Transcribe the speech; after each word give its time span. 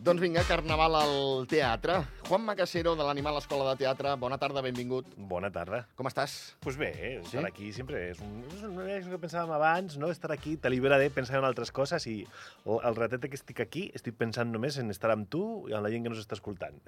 Doncs 0.00 0.22
vinga, 0.22 0.40
carnaval 0.48 0.94
al 0.96 1.46
teatre. 1.46 1.98
Juan 2.24 2.40
Macasero, 2.46 2.94
de 2.96 3.04
l'Animal 3.04 3.36
Escola 3.36 3.66
de 3.68 3.82
Teatre, 3.82 4.14
bona 4.16 4.38
tarda, 4.40 4.62
benvingut. 4.64 5.10
Bona 5.28 5.50
tarda. 5.52 5.82
Com 5.98 6.08
estàs? 6.08 6.54
Pues 6.64 6.78
bé, 6.80 7.18
estar 7.18 7.42
Sí? 7.42 7.46
aquí 7.46 7.72
sempre 7.76 8.00
és 8.08 8.20
un, 8.24 8.38
és 8.48 8.62
un 8.64 8.78
és 8.88 9.04
el 9.04 9.10
que 9.12 9.18
pensàvem 9.20 9.52
abans, 9.52 9.98
no? 10.00 10.08
Estar 10.08 10.32
aquí 10.32 10.56
t'allibera 10.56 10.96
de 10.96 11.10
pensar 11.10 11.36
en 11.38 11.44
altres 11.44 11.70
coses 11.70 12.06
i 12.06 12.26
el, 12.64 12.96
ratet 12.96 13.28
que 13.28 13.36
estic 13.36 13.60
aquí 13.60 13.90
estic 13.92 14.16
pensant 14.16 14.48
només 14.50 14.78
en 14.78 14.88
estar 14.88 15.10
amb 15.12 15.28
tu 15.28 15.68
i 15.68 15.76
en 15.76 15.82
la 15.84 15.90
gent 15.92 16.04
que 16.08 16.14
nos 16.14 16.22
està 16.24 16.38
escoltant. 16.38 16.80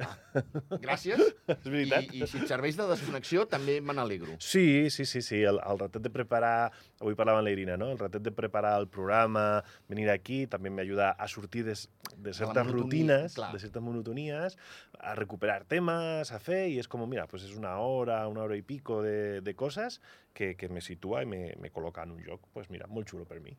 Gràcies. 0.81 1.20
és 1.53 1.69
veritat? 1.69 2.09
I, 2.15 2.23
I 2.23 2.27
si 2.27 2.41
et 2.41 2.48
serveix 2.48 2.81
de 2.81 2.89
desconnexió, 2.95 3.45
també 3.45 3.83
me 3.83 3.92
n'alegro. 3.92 4.39
Sí, 4.41 4.89
sí, 4.89 5.05
sí, 5.05 5.20
sí. 5.20 5.42
El, 5.42 5.61
el 5.61 5.84
ratet 5.84 6.01
de 6.01 6.15
preparar... 6.17 6.73
Avui 7.02 7.16
parlava 7.19 7.41
amb 7.42 7.48
la 7.48 7.52
Irina, 7.55 7.77
no? 7.79 7.91
El 7.91 7.98
ratet 7.98 8.23
de 8.23 8.33
preparar 8.34 8.77
el 8.79 8.87
programa, 8.87 9.62
venir 9.91 10.06
aquí, 10.12 10.45
també 10.51 10.70
m'ajuda 10.70 11.11
a 11.19 11.27
sortir 11.28 11.65
de, 11.66 11.75
de 12.23 12.34
certes 12.37 12.70
rutines, 12.70 13.34
clar. 13.34 13.51
de 13.52 13.61
certes 13.62 13.83
monotonies, 13.83 14.55
a 15.01 15.16
recuperar 15.19 15.65
temes, 15.70 16.30
a 16.30 16.38
fer, 16.42 16.69
i 16.70 16.78
és 16.78 16.88
com, 16.91 17.02
mira, 17.11 17.27
pues 17.30 17.48
és 17.48 17.56
una 17.59 17.75
hora, 17.83 18.20
una 18.30 18.45
hora 18.47 18.59
i 18.59 18.62
pico 18.62 19.01
de, 19.02 19.41
de 19.42 19.56
coses 19.59 19.98
que, 20.33 20.55
que 20.56 20.70
me 20.70 20.80
situa 20.80 21.25
i 21.27 21.28
me, 21.28 21.42
me 21.59 21.73
col·loca 21.75 22.06
en 22.06 22.15
un 22.15 22.23
lloc, 22.23 22.47
pues 22.55 22.70
mira, 22.70 22.87
molt 22.87 23.11
xulo 23.11 23.27
per 23.27 23.42
mi. 23.42 23.56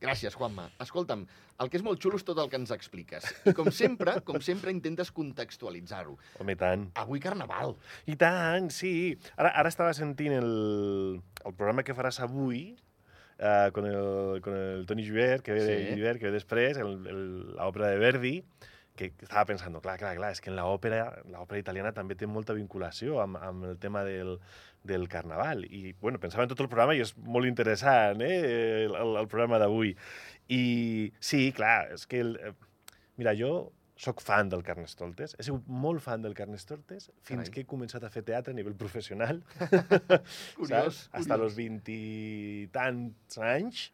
Gràcies, 0.00 0.32
Juanma. 0.32 0.64
Escolta'm, 0.80 1.26
el 1.60 1.68
que 1.68 1.76
és 1.76 1.82
molt 1.84 2.00
xulo 2.00 2.16
és 2.16 2.24
tot 2.24 2.38
el 2.40 2.48
que 2.48 2.56
ens 2.56 2.70
expliques. 2.72 3.26
I 3.44 3.52
com 3.56 3.68
sempre, 3.74 4.14
com 4.24 4.38
sempre, 4.40 4.72
intentes 4.72 5.10
contextualitzar-ho. 5.12 6.14
Home, 6.40 6.54
tant. 6.56 6.86
Avui 7.02 7.20
carnaval. 7.20 7.74
I 8.08 8.16
tant, 8.20 8.70
sí. 8.72 8.92
Ara, 9.36 9.50
ara 9.60 9.68
estava 9.68 9.92
sentint 9.96 10.38
el, 10.38 10.54
el 11.44 11.52
programa 11.58 11.84
que 11.84 11.92
faràs 11.98 12.22
avui, 12.24 12.62
uh, 13.36 13.68
con, 13.76 13.90
el, 13.92 14.40
con 14.40 14.56
el 14.56 14.86
Toni 14.88 15.04
Joubert, 15.04 15.44
que 15.44 15.52
ve, 15.58 15.66
Sí. 15.68 15.76
sí. 15.90 15.98
Joubert, 16.00 16.20
que 16.22 16.30
ve 16.30 16.38
després, 16.38 16.80
l'òpera 16.80 17.92
de 17.92 18.00
Verdi, 18.00 18.34
que 18.98 19.10
estava 19.24 19.46
pensant, 19.48 19.76
clar, 19.82 19.96
clar, 20.00 20.14
clar, 20.18 20.30
és 20.34 20.42
que 20.42 20.50
en 20.52 20.58
l'òpera 20.58 21.04
l'òpera 21.30 21.60
italiana 21.62 21.92
també 21.96 22.16
té 22.18 22.28
molta 22.28 22.56
vinculació 22.56 23.20
amb, 23.22 23.38
amb 23.40 23.68
el 23.70 23.78
tema 23.80 24.02
del, 24.04 24.36
del 24.84 25.08
carnaval. 25.08 25.64
I, 25.64 25.94
bueno, 26.00 26.20
pensava 26.22 26.44
en 26.44 26.52
tot 26.52 26.60
el 26.64 26.68
programa 26.68 26.96
i 26.96 27.04
és 27.04 27.14
molt 27.16 27.48
interessant, 27.48 28.22
eh, 28.26 28.86
el, 28.86 29.16
el, 29.22 29.28
programa 29.30 29.60
d'avui. 29.62 29.94
I 30.52 30.64
sí, 31.20 31.50
clar, 31.56 31.92
és 31.96 32.06
que... 32.10 32.24
El, 32.24 32.34
eh, 32.40 32.56
mira, 33.20 33.34
jo 33.36 33.70
sóc 34.00 34.22
fan 34.24 34.48
del 34.48 34.62
Carnestoltes, 34.64 35.34
he 35.36 35.44
sigut 35.44 35.66
molt 35.68 36.00
fan 36.00 36.22
del 36.24 36.32
Carnestoltes 36.36 37.10
fins 37.10 37.42
Carai. 37.42 37.50
que 37.52 37.60
he 37.60 37.68
començat 37.68 38.04
a 38.06 38.08
fer 38.12 38.22
teatre 38.24 38.54
a 38.54 38.56
nivell 38.56 38.76
professional. 38.80 39.42
Curiós, 40.56 40.70
saps? 40.70 41.00
Hasta 41.12 41.36
curiós. 41.36 41.42
los 41.42 41.58
20 41.58 41.92
i 41.92 42.68
tants 42.72 43.36
anys 43.44 43.90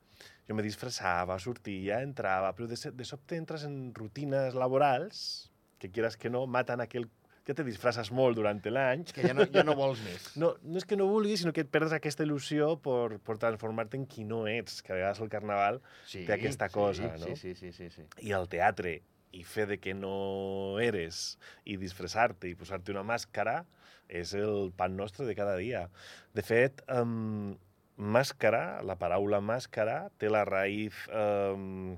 jo 0.47 0.55
me 0.55 0.65
disfressava, 0.65 1.39
sortia, 1.43 2.01
entrava, 2.05 2.53
però 2.57 2.69
de, 2.71 2.79
de 2.95 3.07
sobte 3.07 3.39
entres 3.39 3.67
en 3.67 3.93
rutines 3.95 4.55
laborals 4.55 5.51
que 5.79 5.91
quieras 5.91 6.17
que 6.17 6.31
no, 6.31 6.47
maten 6.47 6.83
aquell... 6.85 7.09
Ja 7.47 7.55
te 7.55 7.63
disfresses 7.63 8.09
molt 8.11 8.35
durant 8.35 8.59
l'any. 8.59 9.05
Que 9.15 9.23
ja 9.29 9.35
no, 9.37 9.45
ja 9.55 9.63
no 9.63 9.77
vols 9.79 10.01
més. 10.03 10.25
No, 10.43 10.49
no 10.67 10.81
és 10.81 10.87
que 10.89 10.97
no 10.99 11.07
vulguis, 11.07 11.45
sinó 11.45 11.53
que 11.55 11.63
et 11.63 11.69
perds 11.71 11.93
aquesta 11.95 12.25
il·lusió 12.27 12.73
per, 12.83 13.21
per 13.23 13.37
transformar-te 13.39 14.01
en 14.01 14.07
qui 14.11 14.25
no 14.27 14.41
ets, 14.51 14.81
que 14.83 14.91
a 14.91 14.97
vegades 14.97 15.21
el 15.23 15.31
carnaval 15.31 15.79
Sí, 16.03 16.25
té 16.27 16.35
aquesta 16.35 16.67
cosa, 16.75 17.13
sí, 17.15 17.23
no? 17.23 17.37
Sí, 17.39 17.55
sí, 17.55 17.71
sí, 17.71 17.71
sí, 17.77 17.93
sí. 17.95 18.27
i 18.27 18.35
el 18.35 18.51
teatre 18.51 18.97
i 19.37 19.45
fer 19.47 19.69
de 19.71 19.79
que 19.79 19.95
no 19.95 20.81
eres 20.83 21.37
i 21.63 21.77
disfressar-te 21.79 22.51
i 22.51 22.57
posar-te 22.59 22.95
una 22.95 23.07
màscara 23.07 23.61
és 24.09 24.35
el 24.39 24.73
pan 24.75 24.97
nostre 24.99 25.27
de 25.27 25.35
cada 25.39 25.55
dia. 25.61 25.87
De 26.35 26.43
fet, 26.47 26.83
um, 26.91 27.55
màscara, 27.97 28.83
la 28.85 28.97
paraula 29.01 29.41
màscara, 29.41 30.07
té 30.19 30.29
la 30.29 30.45
raïz 30.45 30.97
um, 31.09 31.97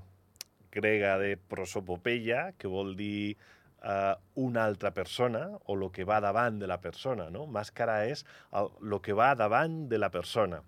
grega 0.71 1.17
de 1.19 1.35
prosopopeia, 1.51 2.53
que 2.57 2.71
vol 2.71 2.95
dir 2.95 3.35
uh, 3.83 4.15
una 4.39 4.65
altra 4.65 4.91
persona 4.95 5.45
o 5.65 5.75
lo 5.75 5.91
que 5.91 6.05
va 6.07 6.19
davant 6.23 6.59
de 6.59 6.67
la 6.67 6.79
persona. 6.81 7.29
No? 7.29 7.45
Màscara 7.45 8.05
és 8.07 8.23
el, 8.53 8.71
lo 8.81 9.01
que 9.01 9.13
va 9.13 9.33
davant 9.35 9.87
de 9.89 9.99
la 9.99 10.11
persona. 10.13 10.63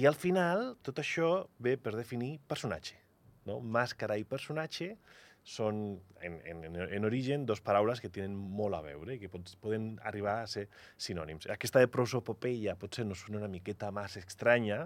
I 0.00 0.06
al 0.08 0.16
final, 0.16 0.72
tot 0.82 0.98
això 1.02 1.46
ve 1.60 1.76
per 1.76 1.92
definir 1.94 2.38
personatge. 2.48 2.96
No? 3.46 3.60
Màscara 3.60 4.16
i 4.18 4.24
personatge 4.24 4.94
són, 5.46 6.00
en, 6.26 6.40
en, 6.42 6.64
en 6.74 7.04
origen, 7.06 7.44
dos 7.46 7.60
paraules 7.62 8.00
que 8.02 8.08
tenen 8.10 8.32
molt 8.34 8.74
a 8.74 8.80
veure 8.82 9.14
i 9.14 9.18
que 9.22 9.28
pots, 9.30 9.54
poden 9.62 9.92
arribar 10.02 10.40
a 10.42 10.48
ser 10.50 10.64
sinònims. 10.98 11.46
Aquesta 11.54 11.78
de 11.78 11.86
prosopopeia 11.86 12.74
potser 12.80 13.04
no 13.06 13.14
sona 13.14 13.38
una 13.38 13.50
miqueta 13.52 13.92
més 13.94 14.16
estranya, 14.18 14.80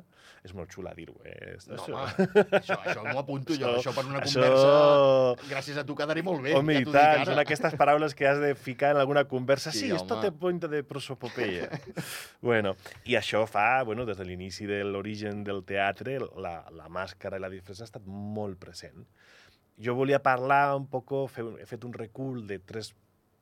és 0.45 0.53
molt 0.53 0.69
xula 0.75 0.93
dir-ho. 0.99 1.17
Eh? 1.25 1.55
No, 1.71 1.79
Això- 1.79 1.97
home, 1.97 2.29
això, 2.61 2.77
això 2.77 3.07
m'ho 3.09 3.23
apunto 3.23 3.57
jo, 3.57 3.71
Això- 3.71 3.79
això 3.81 3.95
per 3.97 4.05
una 4.11 4.21
això- 4.21 4.45
conversa... 4.45 5.49
Gràcies 5.55 5.81
a 5.81 5.87
tu 5.89 5.97
quedaré 5.97 6.23
molt 6.29 6.45
bé. 6.45 6.53
Home, 6.59 6.77
ja 6.77 6.85
i 6.85 6.93
tant, 6.93 7.25
són 7.31 7.41
aquestes 7.41 7.79
paraules 7.81 8.15
que 8.15 8.29
has 8.29 8.39
de 8.45 8.53
ficar 8.55 8.93
en 8.93 9.01
alguna 9.01 9.25
conversa. 9.25 9.73
Sí, 9.73 9.87
Sí, 9.87 9.91
esto 9.97 10.21
te 10.21 10.29
pointa 10.31 10.69
de 10.69 10.83
prosopopeia. 10.85 11.71
bueno, 12.45 12.75
i 13.09 13.17
això 13.17 13.47
fa, 13.49 13.81
bueno, 13.89 14.05
des 14.05 14.21
de 14.21 14.29
l'inici 14.29 14.69
de 14.69 14.83
l'origen 14.85 15.41
del 15.43 15.65
teatre, 15.65 16.19
la, 16.37 16.59
la 16.77 16.93
màscara 16.93 17.41
i 17.41 17.41
la 17.41 17.49
disfressa 17.49 17.87
ha 17.87 17.89
estat 17.89 18.05
molt 18.05 18.61
present. 18.61 19.07
Jo 19.81 19.95
volia 19.97 20.21
parlar 20.23 20.77
un 20.77 20.87
poco, 20.93 21.25
fer, 21.33 21.47
he 21.61 21.67
fet 21.69 21.87
un 21.89 21.95
recull 21.97 22.45
de 22.49 22.59
tres 22.59 22.93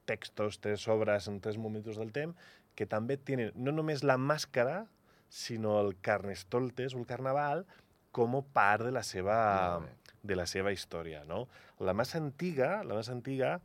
textos, 0.07 0.61
tres 0.63 0.87
obres 0.89 1.27
en 1.29 1.41
tres 1.45 1.59
moments 1.59 1.99
del 1.99 2.13
temps, 2.15 2.37
que 2.79 2.87
també 2.87 3.19
tenen 3.19 3.51
no 3.59 3.75
només 3.75 4.05
la 4.07 4.17
màscara, 4.23 4.85
sinó 5.29 5.77
el 5.83 5.97
carnestoltes 6.01 6.95
o 6.95 7.03
el 7.03 7.09
carnaval 7.09 7.67
com 8.17 8.39
a 8.39 8.43
part 8.55 8.87
de 8.87 8.93
la 8.95 9.03
seva, 9.05 9.83
de 10.23 10.37
la 10.39 10.47
seva 10.47 10.73
història. 10.73 11.25
No? 11.29 11.47
La 11.85 11.93
més 11.93 12.15
antiga, 12.17 12.79
la 12.87 12.97
més 12.97 13.11
antiga, 13.13 13.59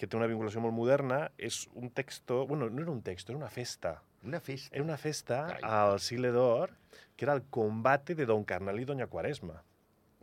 que 0.00 0.08
té 0.08 0.16
una 0.16 0.28
vinculació 0.30 0.62
molt 0.64 0.74
moderna, 0.74 1.26
és 1.36 1.66
un 1.76 1.90
texto... 1.92 2.46
Bueno, 2.48 2.70
no 2.72 2.86
era 2.86 2.94
un 2.94 3.02
texto, 3.04 3.34
era 3.34 3.42
una 3.42 3.50
festa. 3.52 3.98
Una 4.24 4.40
festa. 4.40 4.74
Era 4.74 4.84
una 4.84 4.96
festa 4.96 5.42
Carai. 5.50 5.66
al 5.66 6.00
Sigle 6.00 6.30
d'Or, 6.32 6.72
que 7.16 7.26
era 7.26 7.34
el 7.36 7.42
combate 7.52 8.14
de 8.14 8.24
Don 8.24 8.46
Carnal 8.48 8.80
i 8.80 8.86
Doña 8.88 9.10
Quaresma. 9.12 9.60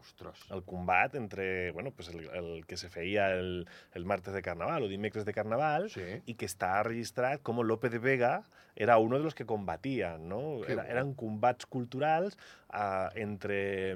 Ostres. 0.07 0.39
El 0.51 0.63
combat 0.63 1.13
entre, 1.15 1.71
bueno, 1.71 1.91
pues 1.91 2.09
el, 2.09 2.29
el 2.29 2.65
que 2.65 2.77
se 2.77 2.89
feia 2.89 3.31
el, 3.33 3.67
el 3.93 4.05
martes 4.05 4.33
de 4.33 4.41
Carnaval 4.41 4.83
o 4.83 4.87
dimecres 4.87 5.25
de 5.25 5.33
Carnaval, 5.33 5.89
Sí. 5.89 6.01
y 6.25 6.35
que 6.35 6.45
está 6.45 6.81
registrat 6.83 7.41
com 7.41 7.61
Lope 7.61 7.89
de 7.89 7.99
Vega 7.99 8.43
era 8.75 8.97
uno 8.97 9.17
de 9.17 9.23
los 9.23 9.33
que 9.35 9.45
combatían, 9.45 10.27
¿no? 10.29 10.63
Era, 10.65 10.83
bo. 10.83 10.89
eran 10.89 11.13
combats 11.13 11.65
culturals 11.65 12.37
uh, 12.73 13.09
entre, 13.15 13.91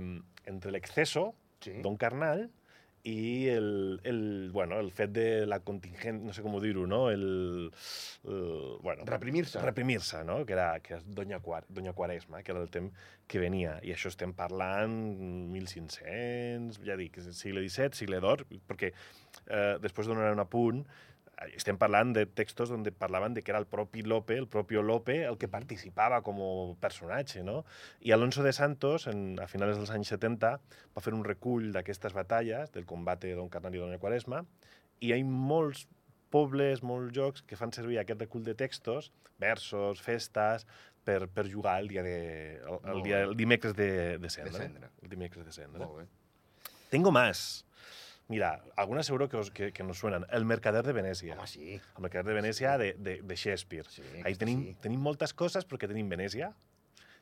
entre 0.46 0.72
l'exceso, 0.72 1.36
Sí. 1.62 1.74
Don 1.84 1.96
Carnal, 1.96 2.50
i 3.04 3.48
el, 3.50 4.00
el, 4.04 4.50
bueno, 4.54 4.80
el 4.80 4.92
fet 4.92 5.12
de 5.16 5.46
la 5.50 5.60
contingent, 5.66 6.22
no 6.26 6.34
sé 6.34 6.44
com 6.46 6.58
dir-ho, 6.62 6.86
no? 6.88 7.10
El, 7.10 7.72
el, 8.26 8.78
bueno, 8.82 9.06
Reprimir-se. 9.06 9.62
reprimir-se, 9.62 10.24
no? 10.24 10.46
Que 10.46 10.54
era, 10.54 10.80
que 10.80 10.94
era 10.96 11.04
Doña, 11.06 11.40
Quar 11.40 11.66
Doña 11.70 11.94
Quaresma, 11.94 12.44
que 12.44 12.52
era 12.52 12.62
el 12.62 12.70
temps 12.70 12.94
que 13.28 13.40
venia. 13.40 13.78
I 13.84 13.94
això 13.96 14.12
estem 14.12 14.34
parlant 14.38 14.94
1500, 15.54 16.82
ja 16.86 16.98
dic, 17.00 17.18
segle 17.32 17.64
XVII, 17.66 17.98
segle 18.04 18.20
d'or, 18.22 18.46
perquè 18.70 18.92
eh, 18.92 19.78
després 19.82 20.10
donaré 20.12 20.34
un 20.36 20.44
apunt, 20.44 20.84
estem 21.50 21.78
parlant 21.82 22.14
de 22.14 22.26
textos 22.26 22.72
on 22.74 22.84
parlaven 23.00 23.34
de 23.34 23.42
que 23.42 23.52
era 23.52 23.60
el 23.60 23.68
propi 23.70 24.04
Lope, 24.04 24.38
el 24.38 24.48
propio 24.48 24.82
Lope, 24.82 25.24
el 25.26 25.38
que 25.38 25.48
participava 25.48 26.22
com 26.22 26.42
a 26.42 26.52
personatge, 26.82 27.44
no? 27.44 27.64
I 28.02 28.12
Alonso 28.12 28.44
de 28.44 28.54
Santos, 28.54 29.08
en, 29.08 29.40
a 29.42 29.48
finals 29.48 29.78
dels 29.78 29.94
anys 29.94 30.14
70, 30.14 30.52
va 30.96 31.04
fer 31.04 31.16
un 31.18 31.26
recull 31.26 31.72
d'aquestes 31.74 32.14
batalles, 32.14 32.72
del 32.76 32.86
combat 32.86 33.22
de 33.24 33.34
Don 33.36 33.50
Carnal 33.50 33.76
i 33.76 33.82
Dona 33.82 34.00
Quaresma, 34.02 34.44
i 35.02 35.10
hi 35.10 35.16
ha 35.16 35.24
molts 35.26 35.88
pobles, 36.32 36.84
molts 36.86 37.12
jocs 37.16 37.44
que 37.44 37.58
fan 37.60 37.74
servir 37.76 38.00
aquest 38.00 38.22
recull 38.22 38.46
de 38.46 38.56
textos, 38.56 39.12
versos, 39.42 40.02
festes, 40.02 40.68
per, 41.04 41.26
per 41.34 41.48
jugar 41.50 41.80
el 41.82 41.90
dia 41.90 42.04
de, 42.06 42.62
el, 42.62 42.80
el, 42.94 43.04
dia, 43.04 43.22
el 43.26 43.36
dimecres 43.36 43.76
de, 43.76 44.18
de 44.22 44.30
cendre. 44.30 44.54
De 44.54 44.58
cendre. 44.60 44.92
El 45.02 45.10
dimecres 45.10 45.46
de 45.46 45.52
cendre. 45.52 45.84
Molt 45.84 46.04
bé. 46.04 46.08
Tengo 46.92 47.12
más. 47.12 47.66
Mira, 48.32 48.64
algunas 48.78 49.06
seguro 49.06 49.28
que, 49.28 49.36
os, 49.36 49.52
que, 49.52 49.74
que 49.76 49.84
nos 49.84 50.00
suenan. 50.00 50.24
El 50.32 50.46
Mercader 50.48 50.86
de 50.88 50.94
Venècia. 50.96 51.36
Home, 51.36 51.48
sí. 51.52 51.74
El 51.98 52.02
Mercader 52.06 52.30
de 52.32 52.36
Venècia 52.40 52.78
de, 52.80 52.94
de, 52.96 53.18
de 53.22 53.36
Shakespeare. 53.36 53.84
Sí, 53.92 54.04
Ahí 54.24 54.38
tenim, 54.40 54.62
sí. 54.70 54.76
tenim 54.80 55.02
moltes 55.04 55.34
coses 55.36 55.68
perquè 55.68 55.90
tenim 55.92 56.08
Venècia, 56.08 56.54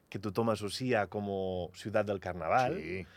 que 0.10 0.22
tothom 0.22 0.52
associa 0.54 1.08
com 1.10 1.26
ciutat 1.74 2.06
del 2.06 2.22
carnaval, 2.22 2.78
Sí. 2.78 3.08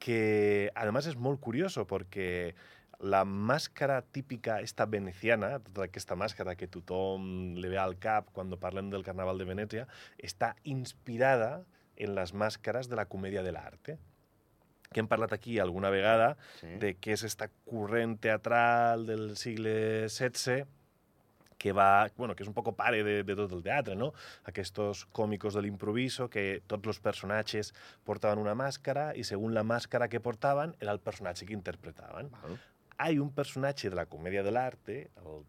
que 0.00 0.72
además 0.74 1.06
es 1.06 1.16
molt 1.16 1.40
curioso 1.40 1.86
porque 1.86 2.54
la 2.98 3.24
màscara 3.24 4.00
típica 4.00 4.60
esta 4.64 4.86
veneciana, 4.86 5.58
tota 5.60 5.84
aquesta 5.84 6.16
màscara 6.16 6.56
que 6.56 6.66
tothom 6.68 7.54
le 7.60 7.68
ve 7.68 7.76
al 7.80 7.98
cap 8.00 8.32
quan 8.32 8.48
parlem 8.56 8.88
del 8.88 9.04
carnaval 9.04 9.36
de 9.36 9.44
Venècia, 9.48 9.84
està 10.16 10.54
inspirada 10.64 11.66
en 11.96 12.14
les 12.16 12.32
màscares 12.32 12.88
de 12.88 12.96
la 12.96 13.04
comèdia 13.04 13.44
de 13.44 13.52
l'arte 13.52 13.98
que 14.94 15.02
hem 15.02 15.10
parlat 15.10 15.34
aquí 15.34 15.58
alguna 15.58 15.90
vegada 15.90 16.36
sí. 16.60 16.70
de 16.80 16.94
què 17.02 17.18
és 17.18 17.26
esta 17.26 17.50
corrent 17.66 18.16
teatral 18.22 19.04
del 19.10 19.34
segle 19.40 19.74
XVI 20.06 20.64
que 21.64 21.72
va, 21.72 22.10
bueno, 22.18 22.34
que 22.36 22.44
és 22.44 22.48
un 22.50 22.52
poco 22.52 22.74
pare 22.76 23.00
de, 23.06 23.22
de 23.24 23.36
tot 23.38 23.52
el 23.56 23.62
teatre, 23.64 23.94
no? 23.96 24.10
Aquestos 24.50 25.06
còmicos 25.16 25.54
de 25.56 25.62
l'improviso, 25.64 26.26
que 26.28 26.60
tots 26.68 26.92
els 26.92 27.00
personatges 27.00 27.72
portaven 28.04 28.42
una 28.42 28.52
màscara 28.58 29.06
i 29.16 29.24
segons 29.24 29.56
la 29.56 29.64
màscara 29.64 30.10
que 30.12 30.20
portaven 30.20 30.74
era 30.76 30.92
el 30.92 31.00
personatge 31.00 31.48
que 31.48 31.56
interpretaven. 31.56 32.28
Val. 32.42 32.58
hi 33.00 33.16
un 33.18 33.32
personatge 33.32 33.88
de 33.88 33.96
la 33.96 34.04
comèdia 34.06 34.44
de 34.44 34.52
l'arte, 34.52 34.98
el 35.24 35.46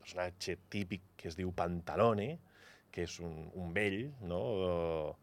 personatge 0.00 0.56
típic 0.72 1.04
que 1.20 1.28
es 1.28 1.36
diu 1.36 1.52
Pantalone, 1.52 2.38
que 2.98 3.04
és 3.06 3.20
un, 3.22 3.34
un 3.54 3.70
vell, 3.70 4.08
no? 4.26 4.40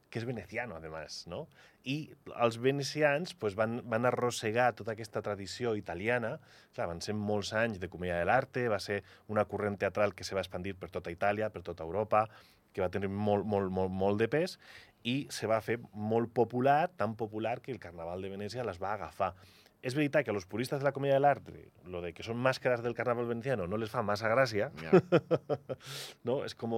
que 0.07 0.21
és 0.21 0.25
veneciano, 0.27 0.77
además, 0.79 1.25
no? 1.27 1.41
I 1.83 1.97
els 2.39 2.55
venecians 2.63 3.33
pues, 3.35 3.57
van, 3.59 3.81
van 3.91 4.07
arrossegar 4.07 4.69
tota 4.79 4.93
aquesta 4.93 5.19
tradició 5.25 5.73
italiana, 5.75 6.37
clar, 6.71 6.87
van 6.93 7.03
ser 7.03 7.17
molts 7.19 7.51
anys 7.59 7.81
de 7.81 7.89
comèdia 7.91 8.21
de 8.21 8.29
l'arte, 8.29 8.69
va 8.71 8.79
ser 8.79 9.01
una 9.27 9.43
corrent 9.51 9.75
teatral 9.81 10.15
que 10.15 10.23
se 10.23 10.37
va 10.37 10.45
expandir 10.45 10.77
per 10.79 10.87
tota 10.93 11.11
Itàlia, 11.11 11.51
per 11.51 11.65
tota 11.67 11.83
Europa, 11.83 12.23
que 12.71 12.83
va 12.85 12.91
tenir 12.93 13.11
molt, 13.11 13.43
molt, 13.43 13.67
molt, 13.75 13.91
molt 13.91 14.23
de 14.23 14.31
pes, 14.31 14.55
i 15.03 15.17
se 15.35 15.51
va 15.51 15.59
fer 15.61 15.81
molt 15.91 16.31
popular, 16.31 16.93
tan 16.95 17.19
popular 17.19 17.59
que 17.59 17.75
el 17.75 17.83
Carnaval 17.83 18.23
de 18.23 18.31
Venècia 18.37 18.63
les 18.63 18.79
va 18.79 18.95
agafar. 18.95 19.33
És 19.85 19.93
veritat 19.93 20.25
que 20.25 20.31
a 20.31 20.33
los 20.33 20.47
puristes 20.49 20.79
de 20.81 20.85
la 20.87 20.91
comèdia 20.95 21.19
de 21.19 21.21
l'art, 21.21 21.49
lo 21.93 21.99
de 22.01 22.09
que 22.15 22.23
són 22.25 22.39
màscares 22.41 22.81
del 22.81 22.95
carnaval 22.97 23.27
veneciano 23.29 23.67
no 23.69 23.77
les 23.77 23.91
fa 23.93 24.01
massa 24.01 24.31
gràcia, 24.31 24.71
Ja. 24.81 24.97
no? 26.27 26.39
És 26.47 26.55
com 26.57 26.73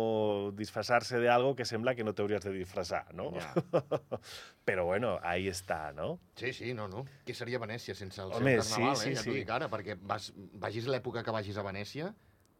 disfrazar-se 0.57 1.21
de 1.23 1.29
algo 1.31 1.53
que 1.55 1.65
sembla 1.65 1.95
que 1.95 2.03
no 2.03 2.13
t'hauries 2.17 2.43
de 2.43 2.51
disfrazar, 2.51 3.05
no? 3.15 3.29
Ja. 3.39 3.53
Però 4.67 4.83
bueno, 4.89 5.15
ahí 5.23 5.47
està, 5.47 5.93
no? 5.95 6.17
Sí, 6.35 6.51
sí, 6.53 6.73
no, 6.75 6.89
no. 6.91 7.05
Què 7.25 7.33
seria 7.37 7.61
Venècia 7.63 7.95
sense 7.95 8.19
el 8.25 8.33
Home, 8.35 8.57
seu 8.59 8.75
carnaval, 8.75 8.97
sí, 8.99 9.03
sí, 9.03 9.09
eh? 9.09 9.15
Ja 9.15 9.23
t'ho 9.23 9.31
sí. 9.31 9.39
dic 9.39 9.53
ara, 9.55 9.69
perquè 9.71 9.95
vas, 10.01 10.31
vagis 10.35 10.89
l'època 10.91 11.23
que 11.23 11.31
vagis 11.31 11.57
a 11.57 11.63
Venècia, 11.63 12.11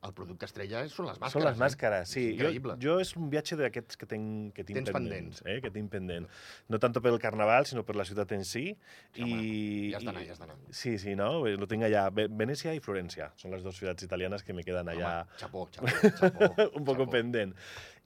el 0.07 0.13
producte 0.17 0.47
estrella 0.47 0.81
són 0.89 1.07
les 1.09 1.17
màscares. 1.19 1.33
Són 1.35 1.43
les 1.45 1.57
màscares, 1.61 2.09
eh? 2.09 2.13
sí. 2.13 2.23
Jo, 2.39 2.75
jo 2.81 2.95
és 3.03 3.11
un 3.19 3.29
viatge 3.33 3.57
d'aquests 3.59 3.99
que 3.99 4.07
tinc, 4.09 4.53
que 4.55 4.63
tinc 4.67 4.79
Tens 4.79 4.91
pendents. 4.95 5.41
pendents. 5.41 5.43
Eh? 5.45 5.59
Que 5.65 5.71
tinc 5.75 5.91
pendent. 5.91 6.27
No 6.71 6.79
tant 6.83 6.95
pel 6.97 7.19
carnaval, 7.21 7.67
sinó 7.69 7.83
per 7.85 7.95
la 7.99 8.05
ciutat 8.07 8.31
en 8.37 8.45
si. 8.47 8.65
Sí, 9.13 9.23
home, 9.27 9.41
i, 9.43 9.91
ja 9.91 9.99
has 10.01 10.07
d'anar, 10.07 10.23
ja 10.25 10.33
has 10.37 10.39
d'anar. 10.41 10.55
Sí, 10.71 10.97
sí, 11.01 11.13
no? 11.19 11.43
Lo 11.45 11.67
tinc 11.67 11.83
allà. 11.87 12.07
Ve- 12.13 12.29
Venècia 12.31 12.73
i 12.73 12.81
Florència 12.83 13.31
són 13.37 13.51
les 13.53 13.63
dues 13.67 13.77
ciutats 13.77 14.03
italianes 14.07 14.43
que 14.47 14.55
me 14.57 14.63
queden 14.63 14.89
allà 14.89 15.13
Home, 15.21 15.37
xapó, 15.43 15.67
xapó, 15.75 15.87
xapó. 16.17 16.51
un 16.73 16.85
xapó. 17.03 17.09
pendent. 17.11 17.53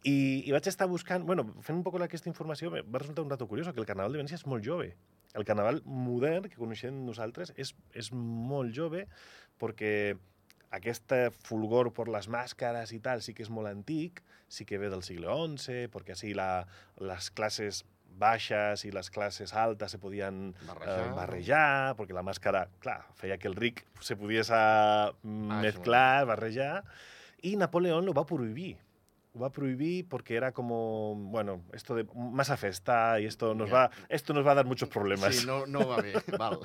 I, 0.03 0.41
I 0.49 0.51
vaig 0.55 0.65
estar 0.65 0.87
buscant, 0.89 1.21
bueno, 1.27 1.43
fent 1.61 1.77
un 1.77 1.83
poc 1.85 1.99
aquesta 2.01 2.27
informació, 2.31 2.71
me 2.73 2.81
va 2.81 2.97
resultar 3.03 3.21
un 3.21 3.29
dato 3.29 3.45
curiós, 3.47 3.67
que 3.69 3.79
el 3.79 3.85
Carnaval 3.85 4.15
de 4.15 4.23
Venècia 4.23 4.39
és 4.39 4.47
molt 4.49 4.65
jove. 4.65 4.95
El 5.37 5.45
Carnaval 5.45 5.83
modern 5.85 6.49
que 6.49 6.57
coneixem 6.57 7.05
nosaltres 7.05 7.53
és, 7.55 7.75
és 7.93 8.09
molt 8.11 8.73
jove 8.75 9.05
perquè 9.61 10.17
aquest 10.71 11.13
fulgor 11.45 11.91
per 11.95 12.07
les 12.11 12.29
màscares 12.31 12.93
i 12.95 12.99
tal 13.03 13.21
sí 13.21 13.35
que 13.35 13.43
és 13.43 13.51
molt 13.51 13.69
antic, 13.71 14.21
sí 14.51 14.65
que 14.67 14.79
ve 14.79 14.89
del 14.91 15.03
segle 15.03 15.31
XI, 15.31 15.87
perquè 15.91 16.15
així 16.15 16.33
la, 16.37 16.65
les 16.99 17.31
classes 17.35 17.83
baixes 18.21 18.83
i 18.85 18.91
les 18.91 19.09
classes 19.09 19.53
altes 19.55 19.95
se 19.95 19.99
podien 20.01 20.51
Barrejar. 20.67 20.99
eh, 20.99 21.13
barrejar, 21.15 21.95
perquè 21.97 22.15
la 22.15 22.25
màscara, 22.27 22.65
clar, 22.83 22.99
feia 23.19 23.37
que 23.39 23.47
el 23.47 23.55
ric 23.55 23.85
se 24.03 24.17
pogués 24.19 24.51
ah, 24.53 25.11
mezclar, 25.23 26.25
barrejar, 26.29 26.83
i 27.47 27.55
Napoleón 27.57 28.05
lo 28.05 28.13
va 28.13 28.27
prohibir. 28.27 28.75
Va 29.39 29.49
prohibir 29.49 30.09
porque 30.09 30.35
era 30.35 30.51
como, 30.51 31.15
bueno, 31.15 31.63
esto 31.71 31.95
de 31.95 32.03
masa 32.15 32.57
festa 32.57 33.17
y 33.21 33.25
esto 33.25 33.55
nos, 33.55 33.71
va, 33.71 33.89
esto 34.09 34.33
nos 34.33 34.45
va 34.45 34.51
a 34.51 34.55
dar 34.55 34.65
muchos 34.65 34.89
problemas. 34.89 35.33
Sí, 35.35 35.47
no, 35.47 35.65
no 35.65 35.87
va 35.87 36.01
bé, 36.01 36.13
val. 36.37 36.59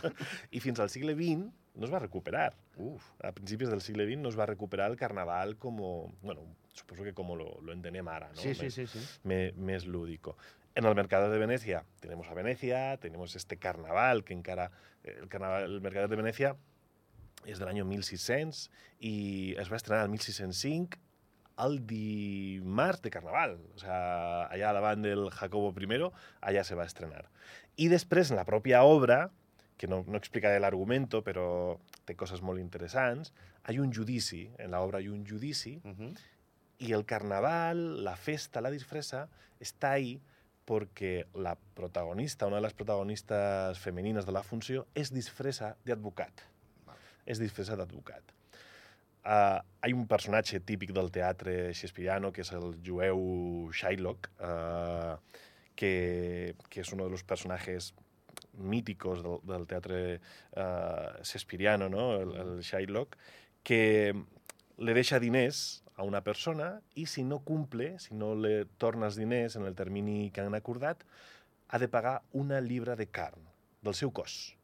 I 0.50 0.58
fins 0.58 0.80
al 0.82 0.90
segle 0.90 1.14
XX 1.14 1.46
no 1.76 1.86
es 1.86 1.92
va 1.92 2.00
recuperar. 2.00 2.56
Uf, 2.76 3.04
A 3.22 3.30
principis 3.30 3.68
del 3.70 3.80
segle 3.80 4.04
XX 4.10 4.18
no 4.18 4.28
es 4.30 4.38
va 4.38 4.46
recuperar 4.46 4.90
el 4.90 4.96
carnaval 4.96 5.56
como, 5.58 6.12
bueno, 6.22 6.42
suposo 6.74 7.04
que 7.04 7.14
como 7.14 7.36
lo, 7.36 7.60
lo 7.62 7.72
entenem 7.72 8.08
ara, 8.08 8.30
¿no? 8.34 8.40
sí, 8.42 8.52
sí, 8.54 8.66
Més- 8.66 8.74
sí, 8.74 8.86
sí. 8.88 8.98
me- 9.22 9.52
més 9.52 9.86
lúdico. 9.86 10.36
En 10.74 10.84
el 10.84 10.94
Mercader 10.96 11.30
de 11.30 11.38
Venecia 11.38 11.84
tenemos 12.00 12.26
a 12.28 12.34
Venecia, 12.34 12.96
tenemos 12.98 13.36
este 13.36 13.58
carnaval 13.58 14.24
que 14.24 14.34
encara... 14.34 14.72
El, 15.04 15.28
carnaval, 15.28 15.62
el 15.70 15.80
Mercader 15.80 16.08
de 16.10 16.16
Venecia 16.16 16.56
és 17.46 17.60
de 17.60 17.64
l'any 17.64 17.78
1600 17.86 18.66
i 19.06 19.54
es 19.56 19.70
va 19.70 19.76
estrenar 19.78 20.02
el 20.04 20.10
1605 20.10 20.98
el 21.64 21.79
dimarts 21.87 23.03
de 23.03 23.11
Carnaval. 23.11 23.56
O 23.75 23.79
sea, 23.81 24.47
allà 24.53 24.73
davant 24.76 25.03
del 25.03 25.31
Jacobo 25.31 25.73
I, 25.73 26.11
allà 26.41 26.64
se 26.64 26.75
va 26.75 26.85
estrenar. 26.85 27.25
I 27.76 27.88
després, 27.88 28.31
en 28.31 28.37
la 28.37 28.44
pròpia 28.44 28.82
obra, 28.85 29.31
que 29.76 29.87
no, 29.87 30.05
no 30.08 30.17
explicaré 30.17 30.61
l'argumento, 30.61 31.23
però 31.23 31.79
té 32.05 32.14
coses 32.17 32.43
molt 32.43 32.61
interessants, 32.61 33.32
hi 33.69 33.76
ha 33.76 33.82
un 33.82 33.93
judici, 33.93 34.47
en 34.58 34.70
l'obra 34.73 35.00
hi 35.00 35.08
ha 35.08 35.12
un 35.12 35.26
judici, 35.26 35.81
Uh 35.85 35.91
-huh. 35.93 36.17
y 36.79 36.93
el 36.93 37.05
carnaval, 37.05 38.05
la 38.05 38.17
festa, 38.17 38.61
la 38.61 38.70
disfressa, 38.70 39.29
está 39.61 39.93
ahí 39.93 40.20
porque 40.64 41.26
la 41.35 41.56
protagonista, 41.75 42.47
una 42.47 42.56
de 42.56 42.62
las 42.62 42.75
protagonistas 42.75 43.79
femeninas 43.79 44.26
de 44.26 44.32
la 44.32 44.43
funció, 44.43 44.87
és 44.94 45.12
disfressa 45.12 45.76
d'advocat. 45.85 46.43
Val. 46.85 46.97
És 47.25 47.38
disfressa 47.38 47.76
d'advocat. 47.76 48.35
Uh, 49.26 49.58
hi 49.82 49.90
ha 49.90 49.99
un 49.99 50.06
personatge 50.06 50.61
típic 50.62 50.93
del 50.94 51.11
teatre 51.11 51.73
shakespeariano, 51.73 52.31
que 52.31 52.44
és 52.44 52.52
el 52.55 52.76
jueu 52.87 53.23
Shylock, 53.75 54.28
uh, 54.38 55.17
que, 55.75 56.55
que 56.70 56.84
és 56.84 56.93
uno 56.94 57.08
de 57.08 57.11
los 57.11 57.25
personajes 57.26 57.93
míticos 58.55 59.25
del, 59.25 59.40
del 59.50 59.67
teatre 59.67 60.20
uh, 60.55 61.19
shakespeariano, 61.25 61.88
no? 61.90 62.12
el, 62.20 62.37
el 62.44 62.52
Shylock, 62.62 63.19
que 63.67 64.14
le 64.78 64.94
deixa 64.94 65.19
diners 65.19 65.82
a 65.96 66.06
una 66.06 66.22
persona 66.22 66.76
i 66.94 67.08
si 67.11 67.25
no 67.25 67.40
cumple, 67.43 67.96
si 67.99 68.14
no 68.14 68.34
le 68.38 68.67
torna 68.79 69.08
els 69.11 69.19
diners 69.19 69.56
en 69.58 69.67
el 69.67 69.75
termini 69.75 70.31
que 70.31 70.44
han 70.44 70.55
acordat, 70.55 71.02
ha 71.67 71.82
de 71.82 71.88
pagar 71.88 72.20
una 72.31 72.61
libra 72.61 72.94
de 72.94 73.08
carn 73.11 73.43
del 73.82 73.99
seu 73.99 74.12
cos. 74.14 74.55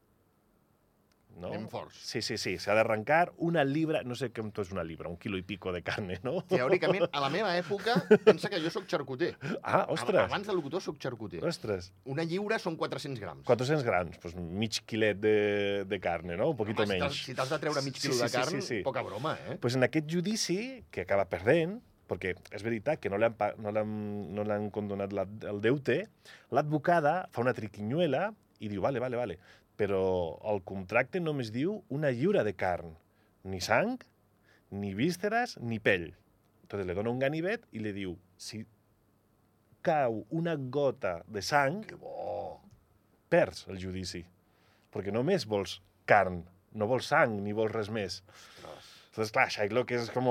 No? 1.41 1.49
Anem 1.49 1.65
forts. 1.73 1.97
Sí, 2.07 2.21
sí, 2.23 2.37
sí, 2.39 2.59
s'ha 2.61 2.75
d'arrencar 2.77 3.33
una 3.39 3.65
libra, 3.65 4.03
no 4.05 4.15
sé 4.15 4.29
com 4.37 4.51
és 4.63 4.71
una 4.71 4.85
libra, 4.85 5.09
un 5.09 5.17
quilo 5.17 5.39
i 5.41 5.43
pico 5.43 5.73
de 5.73 5.81
carne, 5.83 6.19
no? 6.23 6.43
Teòricament, 6.51 7.07
a 7.11 7.21
la 7.25 7.31
meva 7.33 7.55
època, 7.59 7.97
pensa 8.25 8.51
que 8.53 8.61
jo 8.63 8.71
sóc 8.71 8.85
xarcuter. 8.87 9.33
Ah, 9.63 9.87
ostres, 9.91 10.21
Abans 10.27 10.47
de 10.47 10.55
locutor 10.55 10.83
sóc 10.85 10.99
xarcuter. 11.03 11.43
ostres, 11.45 11.93
Una 12.05 12.23
lliura 12.25 12.59
són 12.59 12.77
400 12.77 13.19
grams. 13.21 13.45
400 13.49 13.83
grams, 13.87 14.19
pues 14.19 14.37
mig 14.37 14.83
quilet 14.87 15.19
de, 15.19 15.85
de 15.89 16.01
carne, 16.01 16.37
no? 16.37 16.51
Un 16.51 16.57
poquito 16.57 16.83
Home, 16.83 16.95
si 16.95 17.01
t'has- 17.01 17.09
menys. 17.11 17.25
Si 17.25 17.35
t'has 17.35 17.51
de 17.51 17.59
treure 17.59 17.83
mig 17.83 17.95
Sí, 17.97 18.03
quilo 18.03 18.15
sí, 18.15 18.23
de 18.23 18.29
sí, 18.29 18.37
carn, 18.37 18.61
sí, 18.61 18.67
sí. 18.79 18.83
poca 18.83 19.03
broma, 19.03 19.37
eh? 19.49 19.57
pues 19.61 19.75
en 19.75 19.83
aquest 19.89 20.07
judici, 20.13 20.85
que 20.91 21.03
acaba 21.09 21.25
perdent, 21.33 21.81
perquè 22.13 22.35
és 22.53 22.63
veritat 22.63 23.01
que 23.01 23.09
no 23.09 23.17
no 23.17 23.71
l'han 23.73 23.93
no 24.37 24.45
l'han 24.45 24.71
condonat 24.71 25.13
la, 25.17 25.25
el 25.49 25.61
deute, 25.65 26.03
l'advocada 26.51 27.29
fa 27.33 27.41
una 27.41 27.55
triquinyuela 27.57 28.33
i 28.61 28.69
diu, 28.69 28.83
vale, 28.85 29.01
vale, 29.01 29.17
vale, 29.17 29.39
però 29.83 30.39
el 30.47 30.61
contracte 30.63 31.19
només 31.19 31.51
diu 31.51 31.81
una 31.91 32.13
lliura 32.15 32.45
de 32.47 32.53
carn, 32.55 32.93
ni 33.43 33.59
sang, 33.59 33.97
ni 34.71 34.93
vísceres, 34.95 35.57
ni 35.59 35.81
pell. 35.83 36.13
Entonces 36.63 36.87
le 36.87 36.95
dona 36.95 37.11
un 37.11 37.19
ganivet 37.19 37.67
i 37.75 37.83
li 37.83 37.91
diu, 37.97 38.15
si 38.39 38.63
cau 39.83 40.21
una 40.31 40.55
gota 40.55 41.17
de 41.27 41.43
sang, 41.43 41.83
perds 43.33 43.67
el 43.73 43.83
judici. 43.83 44.23
Perquè 44.95 45.11
només 45.11 45.49
vols 45.51 45.81
carn, 46.07 46.45
no 46.79 46.87
vols 46.87 47.11
sang 47.11 47.41
ni 47.43 47.57
vols 47.57 47.75
res 47.75 47.91
més. 47.91 48.21
Ostres. 48.31 48.91
Entonces, 49.11 49.33
clar, 49.35 49.49
Shylock 49.51 49.91
és 49.99 50.13
com... 50.15 50.31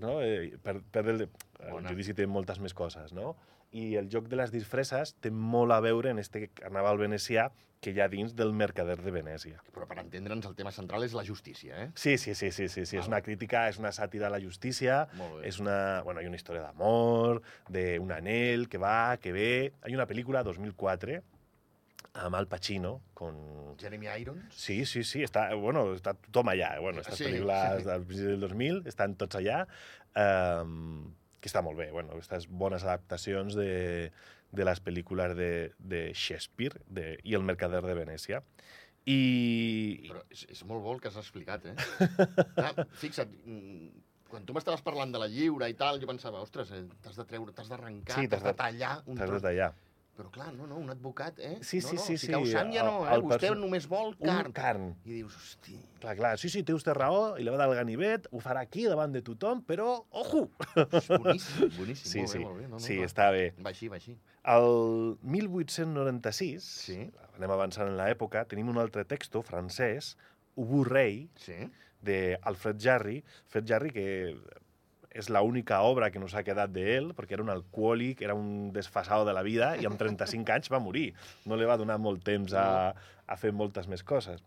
No? 0.00 0.14
Eh, 0.22 0.54
Per, 0.62 0.78
per 0.94 1.02
el, 1.10 1.26
el 1.26 1.88
judici 1.90 2.14
té 2.16 2.28
moltes 2.30 2.62
més 2.62 2.72
coses, 2.78 3.10
no? 3.12 3.34
I 3.72 3.94
el 3.96 4.08
joc 4.12 4.26
de 4.28 4.36
les 4.36 4.52
disfresses 4.52 5.14
té 5.24 5.30
molt 5.32 5.72
a 5.72 5.80
veure 5.80 6.10
en 6.12 6.18
este 6.20 6.48
carnaval 6.52 6.98
venecià 7.00 7.50
que 7.82 7.90
hi 7.90 7.98
ha 7.98 8.06
dins 8.06 8.36
del 8.38 8.52
Mercader 8.54 8.94
de 9.02 9.10
Venècia. 9.10 9.58
Però 9.74 9.88
per 9.90 9.96
entendre'ns, 9.98 10.44
el 10.46 10.54
tema 10.54 10.70
central 10.70 11.02
és 11.02 11.16
la 11.18 11.24
justícia, 11.26 11.80
eh? 11.82 11.88
Sí, 11.98 12.14
sí, 12.20 12.34
sí, 12.38 12.52
sí, 12.54 12.68
sí, 12.68 12.84
sí. 12.86 12.96
és 13.00 13.08
Val. 13.08 13.16
una 13.16 13.20
crítica, 13.26 13.64
és 13.72 13.80
una 13.82 13.90
sàtira 13.90 14.28
a 14.28 14.30
la 14.30 14.38
justícia, 14.38 15.00
és 15.42 15.58
una, 15.58 16.00
bueno, 16.06 16.20
hay 16.20 16.28
una 16.30 16.38
història 16.38 16.62
d'amor, 16.62 17.40
d'un 17.68 18.12
anel 18.14 18.68
que 18.70 18.78
va, 18.78 19.16
que 19.18 19.32
ve... 19.34 19.72
Hay 19.82 19.96
una 19.98 20.06
pel·lícula, 20.06 20.44
2004, 20.46 21.18
amb 22.22 22.36
Al 22.38 22.46
Pacino, 22.46 23.00
con 23.14 23.74
Jeremy 23.80 24.06
Irons? 24.20 24.54
Sí, 24.54 24.84
sí, 24.86 25.02
sí, 25.02 25.24
està, 25.26 25.48
bueno, 25.58 25.88
està 25.96 26.14
tothom 26.14 26.52
allà. 26.52 26.76
Bueno, 26.78 27.00
aquestes 27.02 27.18
Sí, 27.18 27.24
sí, 27.24 27.30
pel·lícules 27.32 27.82
sí. 27.82 28.22
del 28.28 28.46
2000 28.46 28.82
estan 28.92 29.16
tots 29.18 29.40
allà, 29.40 29.64
um, 30.14 31.08
que 31.42 31.50
està 31.50 31.60
molt 31.66 31.76
bé. 31.80 31.90
Bueno, 31.90 32.14
aquestes 32.14 32.46
bones 32.48 32.84
adaptacions 32.86 33.56
de, 33.58 34.12
de 34.54 34.64
les 34.68 34.80
pel·lícules 34.86 35.34
de, 35.36 35.50
de 35.82 36.04
Shakespeare 36.14 36.78
de, 36.86 37.16
i 37.26 37.34
El 37.34 37.42
mercader 37.48 37.82
de 37.82 37.96
Venècia. 37.98 38.40
I... 39.10 40.06
Però 40.06 40.22
és, 40.30 40.44
és 40.54 40.62
molt 40.70 40.84
bo 40.84 40.94
el 40.94 41.00
que 41.02 41.10
has 41.10 41.18
explicat, 41.18 41.64
eh? 41.66 41.74
Clar, 42.54 42.86
fixa't, 43.00 43.32
mm, 43.42 43.88
quan 44.30 44.46
tu 44.46 44.54
m'estaves 44.54 44.84
parlant 44.86 45.10
de 45.12 45.18
la 45.18 45.26
lliura 45.28 45.66
i 45.68 45.74
tal, 45.78 45.98
jo 46.00 46.06
pensava, 46.08 46.40
ostres, 46.46 46.70
eh, 46.76 46.84
t'has 47.02 47.18
de 47.18 47.26
treure, 47.28 47.52
t'has 47.56 47.68
d'arrencar, 47.72 48.20
Sí, 48.20 48.30
t'has 48.30 48.44
de 48.46 48.52
de- 48.52 48.58
tallar 48.62 48.92
un 49.06 49.18
T'has 49.18 49.26
de 49.26 49.40
tros. 49.40 49.42
Però 50.12 50.28
clar, 50.30 50.50
no, 50.52 50.66
no, 50.68 50.76
un 50.76 50.90
advocat, 50.92 51.38
eh? 51.40 51.54
Sí, 51.64 51.80
sí, 51.80 51.94
no, 51.96 52.00
no, 52.00 52.06
sí, 52.06 52.16
si 52.18 52.26
sí, 52.26 52.32
cau 52.34 52.44
sang 52.46 52.68
ja 52.74 52.82
no, 52.84 52.98
el- 53.06 53.08
eh? 53.08 53.14
el 53.16 53.22
Vostè 53.22 53.38
perso- 53.48 53.54
només 53.62 53.86
vol 53.88 54.10
Un 54.18 54.26
carn. 54.28 54.52
carn. 54.52 54.90
I 55.06 55.12
dius, 55.14 55.34
hosti... 55.38 55.78
Clar, 56.02 56.16
clar, 56.18 56.32
sí, 56.38 56.50
sí, 56.52 56.62
té 56.62 56.74
vostè 56.76 56.92
raó, 56.94 57.38
i 57.38 57.42
li 57.46 57.48
va 57.50 57.56
dar 57.56 57.68
el 57.70 57.74
ganivet, 57.78 58.26
ho 58.30 58.40
farà 58.44 58.60
aquí 58.66 58.84
davant 58.84 59.12
de 59.14 59.22
tothom, 59.24 59.62
però, 59.64 60.04
ojo! 60.10 60.50
És 60.76 61.08
boníssim, 61.08 61.70
boníssim. 61.78 62.10
Sí, 62.12 62.18
molt 62.20 62.32
sí, 62.34 62.38
bé, 62.38 62.44
molt 62.44 62.58
bé. 62.60 62.66
No, 62.68 62.76
no, 62.76 62.78
sí, 62.84 62.96
clar. 63.00 63.08
està 63.08 63.30
bé. 63.32 63.46
Va 63.64 63.70
així, 63.72 63.88
va 63.88 63.96
així. 63.96 64.18
El 64.44 65.16
1896, 65.22 66.62
Sí. 66.62 66.98
anem 67.38 67.50
avançant 67.56 67.88
en 67.88 67.96
l'època, 67.96 68.44
tenim 68.48 68.68
un 68.68 68.78
altre 68.78 69.04
texto 69.08 69.42
francès 69.42 70.16
Ubu 70.56 70.84
Rei, 70.84 71.30
Sí? 71.36 71.70
de 72.02 72.36
Alfred 72.42 72.78
Jarry. 72.82 73.22
Alfred 73.46 73.64
Jarry, 73.66 73.90
que 73.90 74.36
és 75.14 75.28
l'única 75.30 75.82
obra 75.84 76.10
que 76.10 76.18
nos 76.18 76.34
ha 76.34 76.42
quedat 76.42 76.70
d'ell, 76.72 77.12
perquè 77.14 77.36
era 77.36 77.42
un 77.44 77.50
alcohòlic, 77.52 78.22
era 78.22 78.34
un 78.34 78.72
desfasado 78.72 79.24
de 79.28 79.32
la 79.36 79.42
vida, 79.42 79.76
i 79.76 79.86
amb 79.86 79.98
35 80.00 80.52
anys 80.54 80.70
va 80.72 80.80
morir. 80.80 81.12
No 81.46 81.56
li 81.56 81.64
va 81.68 81.76
donar 81.76 81.98
molt 82.00 82.24
temps 82.24 82.52
a, 82.54 82.94
a 83.26 83.36
fer 83.36 83.52
moltes 83.52 83.88
més 83.88 84.02
coses. 84.02 84.42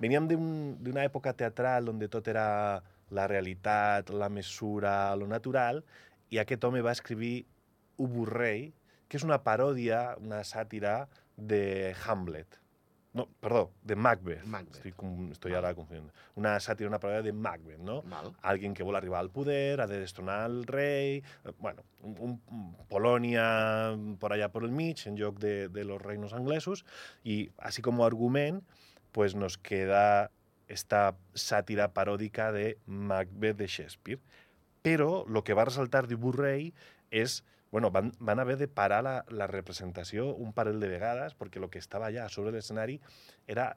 Veníem 0.00 0.26
d'un- 0.28 0.76
d'una 0.82 1.04
època 1.04 1.32
teatral 1.32 1.88
on 1.88 1.98
tot 2.08 2.28
era 2.28 2.82
la 3.10 3.26
realitat, 3.28 4.10
la 4.10 4.28
mesura, 4.28 5.14
lo 5.16 5.26
natural, 5.26 5.82
i 6.30 6.38
aquest 6.40 6.64
home 6.64 6.80
va 6.82 6.92
escriure 6.92 7.44
Ubu 7.98 8.24
Rei, 8.26 8.72
que 9.08 9.18
és 9.20 9.24
una 9.24 9.42
paròdia, 9.44 10.16
una 10.18 10.40
sàtira 10.48 11.08
de 11.36 11.94
Hamlet. 12.06 12.61
No, 13.14 13.28
perdó, 13.40 13.72
de 13.82 13.94
Macbeth. 13.94 14.44
Macbeth. 14.44 14.86
Estoy, 14.86 14.94
estoy 15.30 15.52
ahora 15.52 15.74
confundiendo. 15.74 16.14
Una 16.34 16.54
sàtira, 16.64 16.88
una 16.88 17.00
paròdia 17.00 17.20
de 17.26 17.32
Macbeth, 17.32 17.80
no? 17.84 18.00
Val. 18.08 18.30
alguien 18.40 18.72
que 18.72 18.82
vol 18.82 18.96
arribar 18.96 19.20
al 19.20 19.28
poder, 19.28 19.82
ha 19.82 19.86
de 19.86 19.98
destronar 20.00 20.40
al 20.46 20.64
rei, 20.64 21.18
eh, 21.44 21.52
bueno, 21.58 21.84
un, 22.00 22.16
un, 22.18 22.40
un 22.48 22.86
Polònia 22.88 23.92
por 24.18 24.32
allá 24.32 24.48
por 24.48 24.64
el 24.64 24.72
mig, 24.72 25.06
en 25.06 25.16
lloc 25.16 25.38
de, 25.38 25.68
de 25.68 25.84
los 25.84 26.00
reinos 26.00 26.32
anglesos, 26.32 26.86
y 27.22 27.50
así 27.58 27.82
como 27.82 28.06
argument, 28.06 28.64
pues 29.12 29.34
nos 29.34 29.58
queda 29.58 30.30
esta 30.72 31.14
sàtira 31.34 31.92
paròdica 31.92 32.48
de 32.50 32.78
Macbeth 32.86 33.58
de 33.58 33.68
Shakespeare. 33.68 34.22
Però 34.82 35.26
el 35.28 35.42
que 35.44 35.54
va 35.54 35.68
resaltar 35.68 36.06
de 36.08 36.16
Burrey 36.16 36.72
és 37.12 37.42
bueno, 37.72 37.90
van, 37.90 38.12
van 38.20 38.38
haver 38.38 38.58
de 38.58 38.68
parar 38.68 39.02
la, 39.02 39.24
la 39.28 39.48
representació 39.48 40.28
un 40.36 40.52
parell 40.52 40.78
de 40.78 40.92
vegades 40.92 41.34
perquè 41.34 41.58
el 41.58 41.70
que 41.72 41.80
estava 41.80 42.10
allà 42.10 42.28
sobre 42.30 42.52
l'escenari 42.52 42.98
era, 43.48 43.72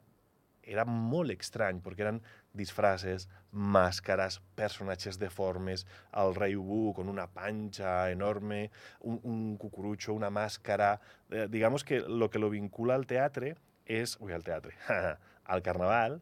era 0.62 0.84
molt 0.84 1.32
estrany, 1.32 1.80
perquè 1.80 2.04
eren 2.04 2.20
disfraces, 2.56 3.24
màscares, 3.50 4.36
personatges 4.58 5.16
deformes, 5.18 5.86
el 6.12 6.36
rei 6.36 6.58
Ubu 6.60 6.92
con 6.98 7.08
una 7.08 7.24
panxa 7.32 8.10
enorme, 8.12 8.66
un, 9.00 9.56
cucurutxo, 9.56 10.12
una 10.12 10.30
màscara... 10.30 10.98
Eh, 11.30 11.46
digamos 11.48 11.84
que 11.84 12.00
lo 12.00 12.28
que 12.28 12.38
lo 12.38 12.50
vincula 12.50 12.94
al 12.94 13.06
teatre 13.08 13.56
és... 13.86 14.18
Ui, 14.20 14.36
al 14.36 14.44
teatre. 14.44 14.76
al 15.46 15.62
carnaval 15.62 16.20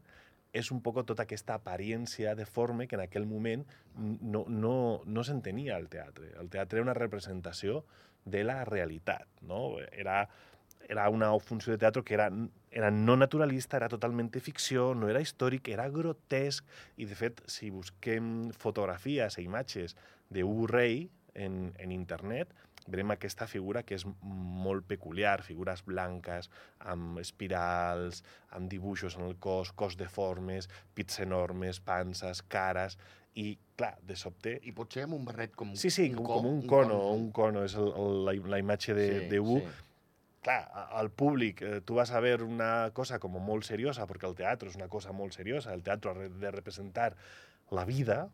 és 0.55 0.71
un 0.71 0.81
poc 0.85 1.03
tota 1.03 1.27
aquesta 1.27 1.57
apariència 1.59 2.37
deforme 2.39 2.87
que 2.87 2.95
en 2.95 3.03
aquell 3.05 3.27
moment 3.27 3.65
no, 3.99 4.45
no, 4.49 4.75
no 5.05 5.25
s'entenia 5.27 5.75
al 5.77 5.89
teatre. 5.91 6.31
El 6.41 6.49
teatre 6.53 6.79
era 6.79 6.87
una 6.87 6.97
representació 6.97 7.83
de 8.25 8.45
la 8.47 8.61
realitat, 8.65 9.27
no? 9.43 9.81
Era, 9.91 10.23
era 10.89 11.09
una 11.11 11.33
funció 11.41 11.75
de 11.75 11.83
teatre 11.83 12.05
que 12.07 12.15
era, 12.15 12.31
era 12.71 12.91
no 12.95 13.17
naturalista, 13.19 13.77
era 13.77 13.91
totalment 13.91 14.31
ficció, 14.39 14.93
no 14.95 15.11
era 15.11 15.23
històric, 15.25 15.69
era 15.75 15.89
grotesc, 15.91 16.65
i 16.97 17.11
de 17.11 17.19
fet, 17.19 17.43
si 17.51 17.73
busquem 17.75 18.53
fotografies 18.55 19.39
i 19.39 19.49
imatges 19.49 19.99
d'Ubu 20.31 20.69
Rei 20.71 21.09
en, 21.35 21.75
en 21.83 21.93
internet, 21.93 22.55
veurem 22.87 23.11
aquesta 23.15 23.47
figura 23.49 23.83
que 23.83 23.95
és 23.97 24.05
molt 24.23 24.85
peculiar, 24.87 25.39
figures 25.43 25.83
blanques, 25.87 26.51
amb 26.81 27.19
espirals, 27.23 28.23
amb 28.53 28.69
dibuixos 28.71 29.17
en 29.17 29.25
el 29.29 29.37
cos, 29.41 29.73
cos 29.73 29.97
deformes, 29.97 30.69
pits 30.95 31.21
enormes, 31.25 31.81
panses, 31.81 32.43
cares, 32.43 32.99
i, 33.35 33.57
clar, 33.77 33.97
de 34.07 34.15
sobte... 34.15 34.59
I 34.63 34.71
pot 34.77 34.93
ser 34.95 35.07
amb 35.09 35.17
un 35.17 35.25
barret 35.27 35.57
com 35.59 35.73
Sí, 35.75 35.91
sí, 35.91 36.11
un 36.13 36.21
com, 36.21 36.27
co- 36.27 36.37
com 36.37 36.47
un 36.53 36.61
cono, 36.71 36.99
un 37.17 37.31
cono, 37.35 37.65
és 37.67 37.75
el, 37.75 37.89
el, 37.99 38.21
la, 38.29 38.35
la 38.53 38.61
imatge 38.63 38.95
de, 38.95 39.09
Sí, 39.09 39.27
de 39.33 39.41
U. 39.41 39.57
sí. 39.59 39.73
Clar, 40.45 40.61
al 41.01 41.09
públic, 41.11 41.63
eh, 41.65 41.81
tu 41.81 41.95
vas 41.97 42.11
a 42.13 42.21
ver 42.21 42.43
una 42.45 42.91
cosa 42.93 43.17
com 43.19 43.33
molt 43.41 43.65
seriosa, 43.65 44.05
perquè 44.07 44.29
el 44.29 44.37
teatre 44.37 44.69
és 44.69 44.77
una 44.77 44.91
cosa 44.93 45.11
molt 45.17 45.33
seriosa, 45.33 45.73
el 45.73 45.83
teatre 45.83 46.13
ha 46.13 46.29
de 46.29 46.51
representar 46.53 47.15
la 47.73 47.87
vida, 47.89 48.27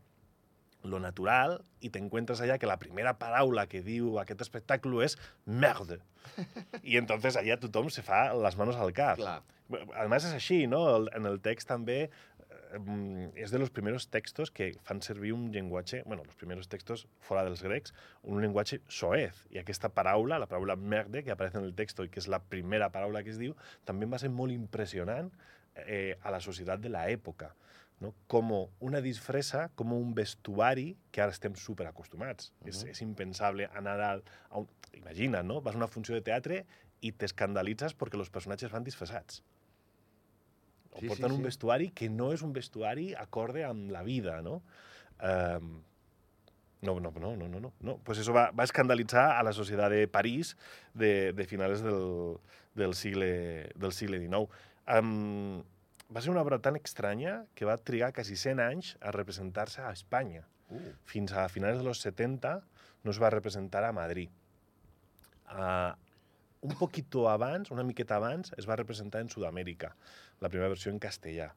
lo 0.83 1.01
natural, 1.03 1.59
i 1.81 1.91
t'encuentres 1.93 2.41
allà 2.41 2.59
que 2.61 2.69
la 2.69 2.79
primera 2.81 3.17
paraula 3.21 3.67
que 3.71 3.83
diu 3.85 4.19
aquest 4.21 4.43
espectacle 4.47 5.05
és 5.05 5.17
merde. 5.45 6.01
I 6.91 6.99
entonces 7.01 7.39
allà 7.41 7.59
tothom 7.61 7.91
se 7.93 8.05
fa 8.07 8.29
les 8.37 8.59
manos 8.61 8.79
al 8.81 8.95
cap. 8.97 9.21
Clar. 9.21 9.41
Además 9.95 10.27
es 10.27 10.35
així, 10.35 10.67
no? 10.67 10.83
En 11.15 11.29
el 11.31 11.39
text 11.45 11.69
també 11.71 11.99
eh, 12.09 13.29
és 13.39 13.53
de 13.55 13.61
los 13.63 13.71
primeros 13.71 14.09
textos 14.11 14.51
que 14.51 14.73
fan 14.83 15.03
servir 15.03 15.33
un 15.33 15.51
llenguatge, 15.53 16.03
bueno, 16.07 16.25
los 16.25 16.35
primeros 16.35 16.69
textos 16.69 17.07
fora 17.21 17.45
dels 17.47 17.63
grecs, 17.63 17.95
un 18.23 18.43
llenguatge 18.43 18.81
soez. 18.89 19.45
I 19.51 19.63
aquesta 19.63 19.93
paraula, 19.95 20.41
la 20.43 20.51
paraula 20.51 20.77
merde, 20.77 21.23
que 21.23 21.31
aparece 21.31 21.59
en 21.59 21.69
el 21.69 21.75
texto 21.79 22.05
i 22.05 22.11
que 22.11 22.23
és 22.23 22.29
la 22.29 22.43
primera 22.43 22.91
paraula 22.91 23.23
que 23.23 23.35
es 23.35 23.39
diu, 23.39 23.57
també 23.87 24.11
va 24.11 24.19
ser 24.19 24.33
molt 24.35 24.55
impressionant 24.55 25.31
eh, 25.87 26.17
a 26.23 26.35
la 26.35 26.41
societat 26.43 26.83
de 26.83 26.91
l'època. 26.93 27.55
No? 28.01 28.15
Com 28.33 28.53
una 28.81 29.03
disfressa, 29.05 29.67
com 29.77 29.93
un 29.93 30.15
vestuari 30.17 30.95
que 31.13 31.21
ara 31.21 31.35
estem 31.37 31.55
superacostumats. 31.55 32.53
Uh 32.61 32.65
-huh. 32.65 32.69
és, 32.69 32.85
és 32.85 33.03
impensable 33.03 33.69
anar 33.75 34.01
al, 34.01 34.23
a 34.49 34.59
un... 34.59 34.69
Imagina, 34.93 35.43
no? 35.43 35.61
Vas 35.61 35.75
a 35.75 35.79
una 35.79 35.87
funció 35.87 36.15
de 36.15 36.23
teatre 36.23 36.65
i 37.01 37.13
t'escandalitzes 37.13 37.95
perquè 37.97 38.19
els 38.19 38.31
personatges 38.31 38.73
van 38.73 38.85
disfressats. 38.85 39.43
O 40.93 40.99
Sí, 40.99 41.03
sí, 41.03 41.09
porten 41.09 41.31
un 41.31 41.39
sí. 41.39 41.43
vestuari 41.45 41.91
que 41.91 42.09
no 42.09 42.33
és 42.33 42.43
un 42.43 42.53
vestuari 42.53 43.15
acorde 43.15 43.65
amb 43.65 43.91
la 43.91 44.03
vida, 44.03 44.43
no? 44.43 44.63
Um, 45.23 45.83
no, 46.83 46.99
no, 46.99 47.11
no, 47.11 47.37
no, 47.37 47.49
no, 47.49 47.61
no, 47.61 47.73
no. 47.81 47.99
Pues 47.99 48.19
eso 48.19 48.33
va, 48.33 48.51
va 48.51 48.65
escandalitzar 48.65 49.39
a 49.39 49.43
la 49.43 49.53
societat 49.53 49.93
de 49.93 50.09
París 50.09 50.57
de, 50.95 51.33
de 51.33 51.45
finales 51.45 51.83
del, 51.83 52.39
del, 52.75 52.95
sigle, 52.95 53.71
del 53.77 53.93
sigle 53.93 54.19
XIX. 54.19 54.49
Um, 54.89 55.63
va 56.11 56.21
ser 56.23 56.33
una 56.33 56.43
obra 56.43 56.59
tan 56.59 56.77
estranya 56.77 57.45
que 57.55 57.69
va 57.69 57.79
trigar 57.79 58.13
quasi 58.17 58.37
100 58.37 58.63
anys 58.65 58.95
a 59.01 59.13
representar-se 59.15 59.83
a 59.83 59.93
Espanya. 59.95 60.45
Uh, 60.71 60.93
Fins 61.07 61.33
a 61.33 61.49
finals 61.49 61.79
de 61.79 61.87
los 61.87 62.03
70 62.03 62.57
no 63.05 63.15
es 63.15 63.21
va 63.23 63.31
representar 63.31 63.85
a 63.85 63.93
Madrid. 63.93 64.31
Uh, 65.51 65.95
un 66.67 66.75
poquito 66.77 67.29
abans, 67.31 67.71
una 67.71 67.87
miqueta 67.87 68.19
abans, 68.19 68.53
es 68.59 68.69
va 68.69 68.77
representar 68.77 69.23
en 69.25 69.31
Sud-amèrica, 69.33 69.95
la 70.41 70.51
primera 70.51 70.69
versió 70.69 70.93
en 70.93 70.99
castellà. 71.01 71.55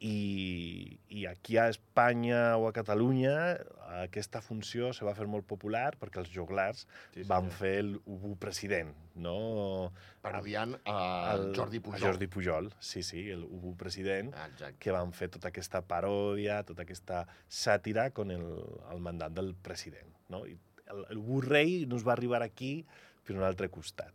I, 0.00 0.98
I 1.10 1.24
aquí 1.26 1.56
a 1.58 1.68
Espanya 1.68 2.56
o 2.56 2.68
a 2.68 2.72
Catalunya 2.72 3.58
aquesta 4.04 4.40
funció 4.44 4.92
se 4.94 5.02
va 5.04 5.14
fer 5.18 5.26
molt 5.26 5.46
popular 5.48 5.96
perquè 5.98 6.20
els 6.22 6.30
joglars 6.30 6.84
Sí, 7.14 7.22
sí, 7.22 7.26
van 7.26 7.48
senyor. 7.48 7.56
fer 7.58 7.72
el 7.80 7.90
Ubu 8.06 8.36
president, 8.38 8.92
no? 9.16 9.90
parodiant 10.22 10.76
a 10.86 11.34
El- 11.34 11.50
Jordi 11.56 11.80
Pujol. 11.80 11.98
A 11.98 12.06
Jordi 12.06 12.26
Pujol, 12.30 12.70
sí, 12.78 13.02
sí, 13.02 13.24
el 13.30 13.42
Ubu 13.44 13.74
president, 13.76 14.32
Ah, 14.36 14.46
exacte. 14.52 14.76
que 14.78 14.92
van 14.94 15.12
fer 15.12 15.30
tota 15.34 15.48
aquesta 15.48 15.82
paròdia, 15.82 16.60
tota 16.64 16.82
aquesta 16.86 17.26
sàtira 17.48 18.10
con 18.12 18.30
el, 18.30 18.46
el 18.92 19.00
mandat 19.00 19.32
del 19.32 19.54
president. 19.54 20.14
No? 20.28 20.44
I 20.46 20.54
el, 20.86 21.04
el 21.10 21.18
Ubu 21.18 21.40
rei 21.42 21.86
no 21.86 21.96
es 21.96 22.06
va 22.06 22.12
arribar 22.14 22.42
aquí 22.44 22.84
per 23.26 23.34
un 23.36 23.42
altre 23.42 23.68
costat. 23.68 24.12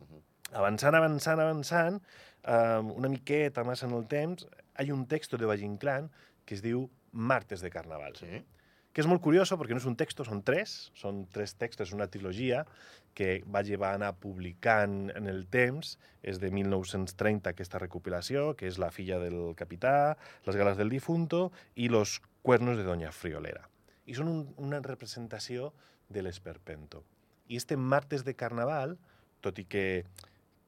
Mhm. 0.00 0.22
Avançant, 0.54 0.94
avançant, 0.94 1.40
avançant, 1.40 2.00
eh, 2.44 2.78
una 2.94 3.08
miqueta 3.08 3.64
més 3.64 3.82
en 3.82 3.92
el 3.92 4.06
temps, 4.06 4.46
hi 4.78 4.90
ha 4.90 4.94
un 4.94 5.06
text 5.06 5.34
de 5.34 5.46
Valle 5.46 5.66
Inclán 5.66 6.10
que 6.44 6.54
es 6.56 6.62
diu 6.62 6.88
Martes 7.12 7.60
de 7.62 7.70
Carnaval 7.70 8.16
Sí. 8.16 8.44
que 8.94 9.02
és 9.02 9.08
molt 9.10 9.20
curioso 9.20 9.56
perquè 9.58 9.74
no 9.74 9.80
és 9.82 9.88
un 9.90 9.96
text, 9.98 10.20
són 10.22 10.44
tres, 10.46 10.92
són 10.94 11.24
tres 11.34 11.56
textos, 11.58 11.88
és 11.88 11.94
una 11.96 12.06
trilogia 12.06 12.60
que 13.12 13.42
va 13.50 13.64
llevar 13.66 13.94
anar 13.96 14.12
publicant 14.22 15.10
en 15.16 15.26
el 15.26 15.48
temps, 15.50 15.98
és 16.22 16.38
de 16.38 16.50
1930 16.54 17.50
aquesta 17.50 17.80
recopilació, 17.82 18.54
que 18.54 18.68
és 18.70 18.78
La 18.78 18.92
filla 18.94 19.18
del 19.18 19.56
capità, 19.58 20.16
Les 20.46 20.54
galas 20.54 20.76
del 20.78 20.90
difunto 20.90 21.50
i 21.74 21.88
Los 21.88 22.20
cuernos 22.42 22.76
de 22.76 22.84
Doña 22.84 23.10
Friolera. 23.10 23.68
I 24.06 24.14
són 24.14 24.28
un, 24.28 24.54
una 24.62 24.78
representació 24.78 25.72
de 26.08 26.22
l'esperpento. 26.22 27.02
I 27.48 27.56
este 27.56 27.76
martes 27.76 28.22
de 28.22 28.36
carnaval, 28.38 28.98
tot 29.40 29.58
i 29.58 29.64
que 29.66 30.04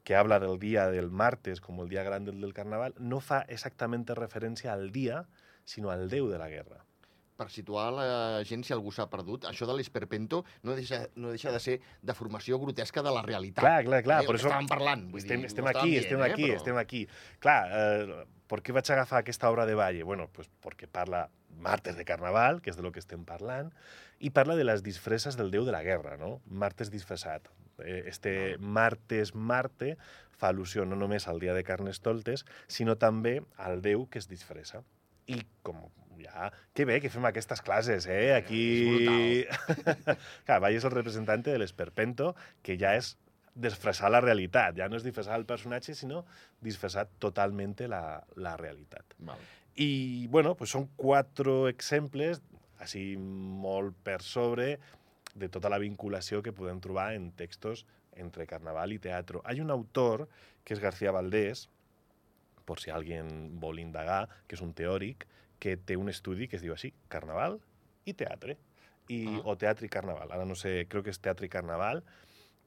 que 0.07 0.15
habla 0.15 0.39
del 0.39 0.55
dia 0.57 0.85
del 0.87 1.09
martes 1.11 1.59
com 1.59 1.81
el 1.83 1.89
dia 1.91 1.99
gran 2.07 2.23
del, 2.23 2.53
carnaval, 2.55 2.93
no 2.97 3.17
fa 3.19 3.41
exactament 3.51 4.05
referència 4.15 4.71
al 4.71 4.85
dia, 4.95 5.25
sinó 5.67 5.89
al 5.91 6.05
déu 6.07 6.29
de 6.31 6.37
la 6.39 6.47
guerra. 6.47 6.77
Per 7.35 7.49
situar 7.51 7.89
la 7.91 8.05
gent, 8.47 8.63
si 8.63 8.71
algú 8.71 8.93
s'ha 8.95 9.09
perdut, 9.11 9.43
això 9.51 9.67
de 9.67 9.75
l'esperpento 9.75 10.45
no 10.63 10.77
deixa, 10.79 11.01
no 11.19 11.33
deixa 11.35 11.51
de 11.51 11.59
ser 11.59 11.75
de 12.01 12.15
formació 12.15 12.55
grotesca 12.57 13.03
de 13.03 13.11
la 13.11 13.25
realitat. 13.25 13.59
Clar, 13.65 13.83
clar, 13.83 13.99
clar. 14.05 14.21
Eh, 14.23 14.29
Per 14.31 14.37
això 14.37 14.47
estàvem 14.47 14.71
parlant. 14.71 15.03
Vull 15.11 15.19
estem, 15.25 15.43
dir, 15.43 15.51
estem 15.51 15.67
aquí, 15.73 15.89
dient, 15.91 16.05
estem 16.05 16.23
eh, 16.23 16.31
aquí, 16.31 16.47
però- 16.47 16.55
estem 16.61 16.79
aquí. 16.85 17.03
Clar, 17.43 17.59
eh, 17.67 18.23
per 18.47 18.61
què 18.63 18.77
vaig 18.79 18.93
agafar 18.95 19.19
aquesta 19.25 19.51
obra 19.51 19.67
de 19.67 19.75
Valle? 19.75 20.07
Bueno, 20.07 20.29
pues 20.31 20.47
porque 20.63 20.87
parla 20.87 21.27
martes 21.57 21.97
de 21.97 22.05
carnaval, 22.05 22.61
que 22.61 22.71
és 22.71 22.77
de 22.77 22.85
lo 22.85 22.91
que 22.93 23.03
estem 23.03 23.25
parlant, 23.25 23.73
i 24.19 24.31
parla 24.33 24.55
de 24.57 24.65
les 24.65 24.83
disfresses 24.85 25.37
del 25.37 25.51
déu 25.53 25.65
de 25.65 25.75
la 25.75 25.83
guerra, 25.85 26.17
no? 26.17 26.39
Martes 26.47 26.91
disfressat. 26.93 27.49
Eh, 27.83 28.03
Este 28.07 28.57
martes 28.59 29.35
Marte 29.35 29.97
fa 30.37 30.49
al·lusió 30.49 30.85
no 30.85 30.95
només 30.95 31.27
al 31.27 31.39
dia 31.39 31.53
de 31.57 31.65
Carnestoltes, 31.65 32.45
sinó 32.67 32.97
també 32.97 33.41
al 33.57 33.81
déu 33.81 34.07
que 34.09 34.19
es 34.21 34.29
disfressa. 34.29 34.83
I 35.27 35.41
com 35.65 35.81
ja... 36.21 36.51
Que 36.73 36.85
bé 36.85 36.99
que 37.01 37.11
fem 37.13 37.25
aquestes 37.29 37.61
classes, 37.61 38.07
eh? 38.09 38.33
Aquí... 38.35 39.45
Clar, 40.47 40.59
Valle 40.63 40.79
és 40.81 40.85
el 40.87 40.93
representant 40.93 41.45
de 41.45 41.57
l'esperpento, 41.59 42.33
que 42.65 42.77
ja 42.79 42.95
és 42.97 43.15
disfressar 43.57 44.11
la 44.13 44.21
realitat. 44.21 44.77
Ja 44.77 44.89
no 44.89 44.97
és 44.99 45.05
disfressar 45.05 45.37
el 45.39 45.47
personatge, 45.49 45.95
sinó 45.97 46.23
disfressar 46.61 47.07
totalment 47.21 47.75
la, 47.89 48.21
la 48.37 48.55
realitat. 48.57 49.17
Val. 49.17 49.41
I, 49.77 50.27
bueno, 50.33 50.55
pues 50.57 50.73
són 50.73 50.87
quatre 50.97 51.67
exemples, 51.69 52.41
així 52.81 53.11
molt 53.17 53.95
per 54.03 54.19
sobre, 54.25 54.77
de 55.37 55.49
tota 55.53 55.69
la 55.69 55.77
vinculació 55.77 56.41
que 56.41 56.53
podem 56.55 56.79
trobar 56.81 57.11
en 57.13 57.29
textos 57.37 57.85
entre 58.17 58.47
carnaval 58.49 58.95
i 58.95 58.99
teatre. 59.01 59.43
Hi 59.45 59.61
ha 59.61 59.65
un 59.65 59.73
autor, 59.73 60.25
que 60.65 60.73
és 60.73 60.81
García 60.81 61.13
Valdés, 61.13 61.67
per 62.67 62.79
si 62.81 62.91
alguien 62.91 63.59
vol 63.61 63.79
indagar, 63.79 64.25
que 64.47 64.57
és 64.57 64.63
un 64.65 64.73
teòric, 64.75 65.27
que 65.61 65.77
té 65.77 65.95
un 65.97 66.09
estudi 66.09 66.49
que 66.49 66.57
es 66.57 66.65
diu 66.65 66.73
així, 66.73 66.91
Carnaval 67.09 67.59
i 68.05 68.13
Teatre. 68.13 68.57
I, 69.07 69.23
Ah. 69.37 69.41
O 69.45 69.55
Teatre 69.55 69.87
i 69.87 69.89
Carnaval. 69.89 70.31
Ara 70.35 70.45
no 70.45 70.55
sé, 70.55 70.85
crec 70.89 71.05
que 71.05 71.13
és 71.13 71.21
Teatre 71.23 71.47
i 71.47 71.49
Carnaval, 71.49 72.03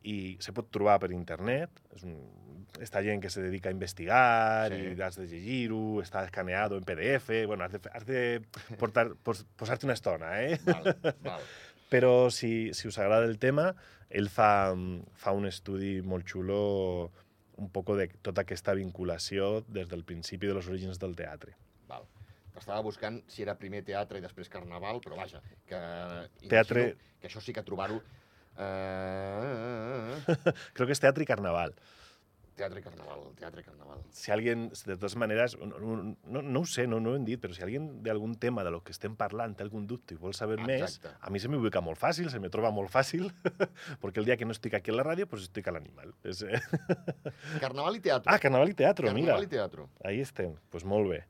i 0.02 0.37
se 0.40 0.52
pot 0.57 0.71
trobar 0.73 0.99
per 1.02 1.11
internet. 1.12 1.71
És 1.95 2.04
un, 2.09 2.14
està 2.80 3.02
gent 3.04 3.21
que 3.21 3.28
se 3.30 3.42
dedica 3.42 3.69
a 3.69 3.73
investigar 3.75 4.71
Sí. 4.73 4.78
i 4.97 5.02
has 5.02 5.16
de 5.19 5.26
llegir-ho, 5.26 6.00
està 6.02 6.23
escaneado 6.25 6.76
en 6.78 6.85
PDF, 6.85 7.30
bueno, 7.47 7.64
has 7.64 7.73
de, 7.73 7.80
has 7.92 8.07
de 8.07 8.21
portar, 8.78 9.11
pos, 9.23 9.45
posar-te 9.57 9.87
una 9.87 9.95
estona, 9.99 10.37
eh? 10.42 10.59
Val, 10.64 10.95
val. 11.25 11.42
Però 11.90 12.30
si, 12.30 12.71
si 12.73 12.87
us 12.87 12.99
agrada 13.02 13.26
el 13.26 13.38
tema, 13.42 13.73
ell 14.09 14.28
fa, 14.30 14.71
fa 15.19 15.33
un 15.35 15.49
estudi 15.49 15.97
molt 16.07 16.25
xulo 16.30 17.11
un 17.61 17.69
poco 17.75 17.97
de 17.99 18.07
tota 18.23 18.45
aquesta 18.47 18.73
vinculació 18.78 19.64
des 19.69 19.88
del 19.90 20.04
principi 20.07 20.47
de 20.47 20.54
los 20.54 20.69
orígens 20.71 20.99
del 21.02 21.16
teatre. 21.19 21.57
val. 21.90 22.07
Estava 22.57 22.80
buscant 22.85 23.21
si 23.30 23.42
era 23.42 23.54
primer 23.59 23.83
teatre 23.87 24.19
i 24.19 24.23
després 24.23 24.49
carnaval, 24.49 24.99
però 25.00 25.16
vaja, 25.16 25.40
que... 25.66 25.78
Teatre- 26.49 26.95
Que 27.21 27.28
això 27.28 27.40
sí 27.42 27.52
que 27.52 27.62
trobar-ho... 27.62 28.00
Eh... 28.61 30.21
Crec 30.76 30.87
que 30.87 30.95
és 30.95 31.02
teatre 31.02 31.25
i 31.25 31.29
carnaval. 31.29 31.75
Teatre 32.61 32.83
i 32.83 32.85
carnaval, 32.85 33.23
teatre 33.38 33.62
i 33.62 33.64
carnaval. 33.64 34.02
Si 34.12 34.33
alguien, 34.35 34.67
de 34.69 34.97
totes 34.99 35.14
maneres, 35.17 35.55
no, 35.57 35.79
no, 35.81 36.43
no, 36.43 36.61
ho 36.61 36.69
sé, 36.69 36.85
no, 36.90 36.99
no 37.00 37.14
ho 37.14 37.17
hem 37.17 37.25
dit, 37.25 37.40
però 37.40 37.57
si 37.57 37.62
alguien 37.64 37.87
d'algun 38.05 38.35
tema 38.43 38.64
de 38.67 38.73
lo 38.75 38.83
que 38.85 38.93
estem 38.93 39.14
parlant 39.17 39.55
té 39.57 39.64
algun 39.64 39.87
dubte 39.88 40.12
i 40.12 40.21
vol 40.21 40.37
saber 40.37 40.59
Exacte. 40.61 41.09
més, 41.09 41.17
a 41.25 41.33
mi 41.33 41.40
se 41.40 41.49
m'ubica 41.49 41.81
molt 41.85 41.97
fàcil, 42.02 42.29
se 42.29 42.43
me 42.43 42.50
troba 42.52 42.69
molt 42.76 42.93
fàcil, 42.93 43.31
perquè 44.02 44.21
el 44.21 44.29
dia 44.29 44.37
que 44.37 44.49
no 44.49 44.52
estic 44.52 44.76
aquí 44.76 44.93
a 44.93 44.99
la 44.99 45.07
ràdio, 45.09 45.25
pues 45.31 45.49
estic 45.49 45.73
a 45.73 45.76
l'animal. 45.79 46.12
És, 46.21 46.45
eh? 46.45 46.61
Carnaval 47.64 47.97
i 47.97 48.05
teatre. 48.11 48.29
Ah, 48.29 48.37
carnaval 48.43 48.75
i 48.75 48.76
teatre, 48.76 49.09
mira. 49.09 49.38
Carnaval 49.38 49.49
i 49.49 49.52
teatre. 49.57 49.88
Ahí 50.05 50.21
estem, 50.21 50.59
pues 50.69 50.85
molt 50.85 51.09
bé. 51.14 51.25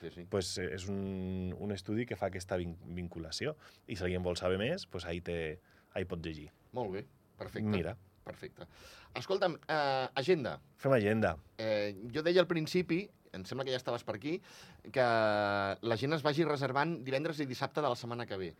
Sí, 0.00 0.10
sí. 0.16 0.24
pues, 0.30 0.56
eh, 0.58 0.70
és 0.76 0.88
un, 0.92 1.52
un 1.60 1.76
estudi 1.76 2.08
que 2.08 2.16
fa 2.16 2.32
aquesta 2.32 2.56
vin 2.60 2.74
vinculació. 2.96 3.54
I 3.88 3.96
si 3.96 4.04
alguien 4.04 4.24
vol 4.24 4.36
saber 4.40 4.56
més, 4.60 4.88
pues 4.88 5.04
ahí, 5.08 5.20
te, 5.24 5.60
ahí 5.94 6.04
pot 6.04 6.20
llegir. 6.24 6.50
Molt 6.72 6.92
bé, 6.92 7.06
perfecte. 7.38 7.70
Mira, 7.70 7.96
Perfecte. 8.24 8.66
Escolta'm, 9.14 9.58
eh, 9.68 10.08
agenda. 10.14 10.58
fem 10.76 10.92
agenda. 10.92 11.36
Eh, 11.58 11.94
jo 12.12 12.22
deia 12.22 12.40
al 12.40 12.48
principi, 12.48 13.04
em 13.32 13.44
sembla 13.44 13.64
que 13.64 13.70
ja 13.70 13.76
estaves 13.76 14.02
per 14.02 14.16
aquí, 14.16 14.40
que 14.90 15.04
la 15.04 15.96
gent 16.00 16.16
es 16.16 16.22
vagi 16.22 16.44
reservant 16.44 17.04
divendres 17.04 17.38
i 17.40 17.46
dissabte 17.46 17.82
de 17.82 17.88
la 17.88 17.96
setmana 17.96 18.26
que 18.26 18.36
ve. 18.36 18.54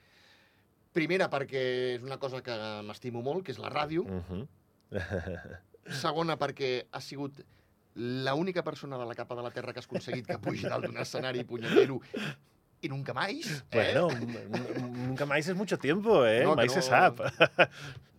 Primera, 0.93 1.31
perquè 1.31 1.65
és 1.97 2.03
una 2.03 2.19
cosa 2.19 2.43
que 2.43 2.55
m'estimo 2.87 3.23
molt, 3.23 3.45
que 3.45 3.53
és 3.53 3.59
la 3.59 3.71
ràdio. 3.71 4.05
Uh 4.05 4.23
-huh. 4.31 4.49
Segona, 5.91 6.37
perquè 6.39 6.87
ha 6.93 7.01
sigut 7.01 7.41
l'única 7.95 8.63
persona 8.63 8.99
de 8.99 9.07
la 9.07 9.15
capa 9.15 9.35
de 9.35 9.43
la 9.43 9.51
Terra 9.51 9.73
que 9.73 9.79
has 9.79 9.87
aconseguit 9.87 10.27
que 10.27 10.39
pugi 10.39 10.69
dalt 10.69 10.87
d'un 10.87 10.97
escenari 10.99 11.45
punyetero 11.45 12.01
i 12.85 12.91
nunca 12.93 13.15
més. 13.17 13.51
Eh? 13.51 13.61
Bueno, 13.73 14.09
nunca 14.95 15.27
más 15.27 15.49
es 15.49 15.57
mucho 15.57 15.79
tiempo, 15.79 16.25
¿eh? 16.27 16.43
No, 16.45 16.55
mai 16.55 16.69
se 16.69 16.83
no. 16.83 16.87
sap. 16.87 17.23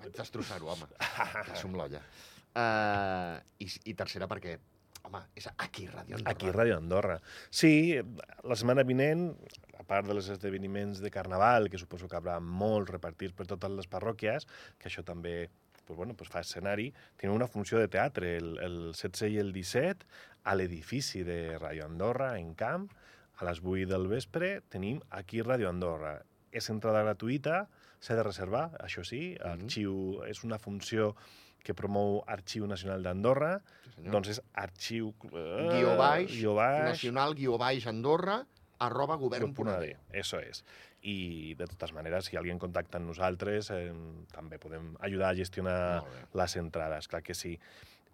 Vaig 0.02 0.14
destrossar-ho, 0.18 0.72
home. 0.74 0.90
Som 1.62 1.76
l'olla. 1.78 2.02
Uh, 2.56 3.36
i, 3.60 3.68
I 3.92 3.94
tercera, 4.00 4.30
perquè, 4.32 4.56
home, 5.06 5.22
és 5.38 5.50
aquí, 5.52 5.90
Ràdio 5.92 6.18
Andorra. 6.18 6.32
Aquí, 6.32 6.54
Ràdio 6.56 6.80
Andorra. 6.80 7.20
Sí, 7.52 7.74
la 8.48 8.58
setmana 8.58 8.86
vinent, 8.88 9.28
a 9.78 9.84
part 9.88 10.08
de 10.08 10.16
els 10.16 10.32
esdeveniments 10.34 11.04
de 11.04 11.12
Carnaval, 11.14 11.70
que 11.70 11.82
suposo 11.82 12.10
que 12.10 12.18
haurà 12.18 12.40
molts 12.40 12.94
repartits 12.96 13.36
per 13.36 13.48
totes 13.52 13.76
les 13.76 13.92
parròquies, 13.92 14.48
que 14.80 14.90
això 14.90 15.04
també 15.06 15.50
pues, 15.86 15.98
bueno, 15.98 16.16
pues 16.18 16.32
fa 16.34 16.42
escenari, 16.42 16.90
tenim 17.20 17.36
una 17.36 17.48
funció 17.52 17.78
de 17.78 17.90
teatre 17.92 18.38
el, 18.40 18.56
el 18.66 18.78
16 18.96 19.36
i 19.36 19.42
el 19.44 19.52
17 19.54 20.08
a 20.50 20.56
l'edifici 20.58 21.22
de 21.28 21.60
Ràdio 21.60 21.86
Andorra, 21.86 22.32
en 22.40 22.56
Camp, 22.58 22.90
a 23.38 23.46
les 23.46 23.60
8 23.64 23.88
del 23.90 24.08
vespre, 24.08 24.62
tenim 24.70 25.02
aquí 25.10 25.42
Ràdio 25.42 25.70
Andorra. 25.70 26.22
És 26.52 26.70
entrada 26.72 27.02
gratuïta, 27.04 27.68
s'ha 28.00 28.16
de 28.16 28.24
reservar, 28.24 28.70
això 28.80 29.04
sí, 29.04 29.36
Mhm. 29.40 29.52
arxiu, 29.52 30.24
és 30.28 30.44
una 30.44 30.58
funció 30.60 31.16
que 31.64 31.74
promou 31.74 32.24
Arxiu 32.28 32.68
Nacional 32.68 33.02
d'Andorra, 33.04 33.62
Sí, 33.96 34.04
doncs 34.12 34.30
és 34.30 34.42
arxiu... 34.54 35.14
eh, 35.34 35.70
guió 35.72 35.98
baix, 35.98 36.32
guió 36.32 36.54
baix, 36.54 36.84
nacional, 36.84 37.34
guió 37.34 37.58
baix, 37.58 37.88
Andorra, 37.88 38.46
arroba 38.78 39.16
govern.d. 39.16 39.96
Eso 40.12 40.40
es. 40.40 40.64
I, 41.02 41.54
de 41.56 41.66
totes 41.68 41.92
maneres, 41.94 42.26
si 42.26 42.36
alguien 42.38 42.60
contacta 42.60 42.98
amb 42.98 43.08
nosaltres, 43.08 43.70
eh, 43.72 43.92
també 44.32 44.58
podem 44.60 44.96
ajudar 45.00 45.30
a 45.32 45.36
gestionar 45.36 46.04
les 46.34 46.56
entrades, 46.56 47.08
clar 47.08 47.22
que 47.24 47.34
sí. 47.34 47.60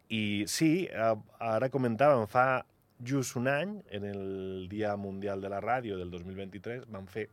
I 0.10 0.44
sí, 0.48 0.88
eh, 0.92 1.16
ara 1.40 1.70
comentàvem, 1.70 2.28
fa 2.28 2.66
just 3.04 3.36
un 3.36 3.48
any, 3.48 3.78
en 3.90 4.06
el 4.06 4.68
Dia 4.70 4.96
Mundial 4.96 5.42
de 5.42 5.50
la 5.50 5.62
Ràdio 5.62 5.98
del 5.98 6.12
2023, 6.12 6.88
vam 6.92 7.08
fer 7.10 7.28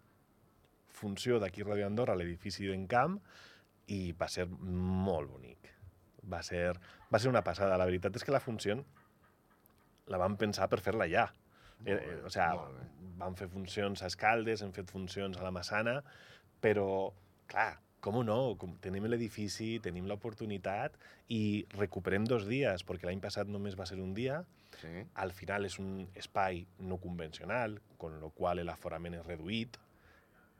funció 0.98 1.38
d'aquí 1.38 1.62
Ràdio 1.62 1.86
Andorra 1.86 2.16
a 2.16 2.20
l'edifici 2.20 2.66
d'Encamp 2.66 3.18
i 3.94 4.12
va 4.18 4.28
ser 4.32 4.48
molt 4.48 5.30
bonic. 5.30 5.70
Va 6.28 6.42
ser, 6.44 6.72
va 7.12 7.20
ser 7.20 7.30
una 7.30 7.44
passada. 7.44 7.78
La 7.80 7.86
veritat 7.88 8.16
és 8.16 8.24
que 8.24 8.34
la 8.34 8.42
funció 8.42 8.78
la 10.08 10.20
vam 10.20 10.36
pensar 10.40 10.68
per 10.72 10.80
fer-la 10.84 11.08
ja. 11.08 11.28
Eh, 11.84 11.94
bé, 11.94 11.98
eh, 11.98 12.22
o 12.24 12.30
bé. 12.74 12.86
vam 13.20 13.36
fer 13.38 13.48
funcions 13.52 14.02
a 14.02 14.08
Escaldes, 14.10 14.62
hem 14.62 14.72
fet 14.72 14.90
funcions 14.90 15.38
a 15.38 15.44
la 15.44 15.52
Massana, 15.54 16.00
però, 16.60 17.12
clar, 17.46 17.78
com 18.04 18.20
no? 18.26 18.38
Com 18.60 18.76
tenim 18.84 19.06
l'edifici, 19.08 19.78
tenim 19.82 20.06
l'oportunitat 20.06 20.94
i 21.34 21.66
recuperem 21.74 22.26
dos 22.28 22.46
dies, 22.48 22.84
perquè 22.86 23.08
l'any 23.08 23.20
passat 23.24 23.50
només 23.50 23.78
va 23.78 23.86
ser 23.90 23.98
un 24.02 24.14
dia. 24.14 24.42
Sí. 24.78 25.02
Al 25.18 25.32
final 25.34 25.66
és 25.66 25.78
un 25.82 26.06
espai 26.14 26.64
no 26.86 27.00
convencional, 27.02 27.80
con 27.98 28.20
lo 28.22 28.30
qual 28.30 28.62
l'aforament 28.66 29.18
és 29.18 29.26
reduït, 29.26 29.78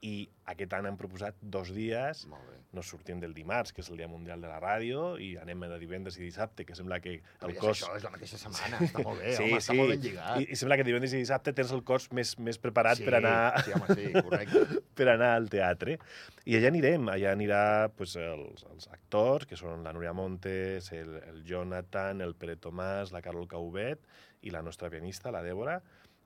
i 0.05 0.29
aquest 0.51 0.73
any 0.77 0.87
han 0.89 0.97
proposat 0.99 1.37
dos 1.41 1.73
dies 1.75 2.25
no 2.71 2.83
sortim 2.85 3.17
del 3.17 3.33
dimarts, 3.33 3.71
que 3.73 3.81
és 3.81 3.87
el 3.89 3.97
Dia 3.97 4.07
Mundial 4.09 4.43
de 4.43 4.49
la 4.49 4.59
Ràdio, 4.61 5.15
i 5.21 5.31
anem 5.41 5.63
de 5.71 5.77
divendres 5.81 6.19
i 6.19 6.21
dissabte, 6.21 6.65
que 6.67 6.75
sembla 6.77 6.99
que 7.01 7.15
el 7.17 7.55
cos... 7.57 7.81
això, 7.81 7.95
és 7.97 8.05
la 8.05 8.11
mateixa 8.13 8.37
setmana, 8.37 8.81
està 8.85 9.01
molt 9.05 9.23
bé, 9.23 9.31
sí, 9.33 9.45
home, 9.47 9.57
està 9.57 9.73
sí. 9.73 9.79
molt 9.79 9.93
ben 9.95 10.03
lligat. 10.03 10.41
I, 10.43 10.45
I 10.53 10.59
sembla 10.59 10.77
que 10.77 10.85
divendres 10.85 11.15
i 11.17 11.21
dissabte 11.23 11.53
tens 11.57 11.73
el 11.73 11.81
cos 11.87 12.05
més, 12.13 12.35
més 12.45 12.61
preparat 12.61 13.01
sí, 13.01 13.07
per, 13.07 13.15
anar, 13.17 13.63
Sí, 13.65 13.73
home, 13.73 13.97
sí, 13.97 14.11
correcte. 14.13 14.81
per 14.99 15.07
anar 15.15 15.31
al 15.39 15.49
teatre. 15.49 15.97
I 16.45 16.59
allà 16.59 16.69
anirem, 16.69 17.09
allà 17.09 17.33
anirà 17.33 17.63
pues, 17.97 18.13
els, 18.21 18.67
els 18.69 18.89
actors, 18.93 19.49
que 19.49 19.57
són 19.57 19.81
la 19.85 19.95
Núria 19.95 20.13
Montes, 20.13 20.91
el, 20.93 21.15
el 21.25 21.41
Jonathan, 21.49 22.21
el 22.25 22.37
Pere 22.37 22.59
Tomàs, 22.61 23.15
la 23.15 23.23
Carol 23.25 23.49
Cauvet 23.49 24.05
i 24.45 24.53
la 24.53 24.61
nostra 24.61 24.93
pianista, 24.93 25.33
la 25.33 25.41
Dèbora, 25.43 25.79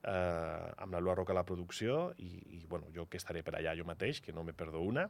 eh, 0.04 0.74
amb 0.84 0.94
la 0.94 1.00
Lua 1.00 1.16
Roca 1.16 1.34
a 1.34 1.38
la 1.40 1.46
producció, 1.48 2.14
i, 2.18 2.30
i 2.60 2.66
bueno, 2.70 2.88
jo 2.96 3.08
que 3.10 3.18
estaré 3.18 3.44
per 3.44 3.56
allà 3.56 3.76
jo 3.78 3.86
mateix, 3.88 4.22
que 4.22 4.34
no 4.34 4.44
me 4.44 4.54
perdo 4.54 4.82
una. 4.82 5.10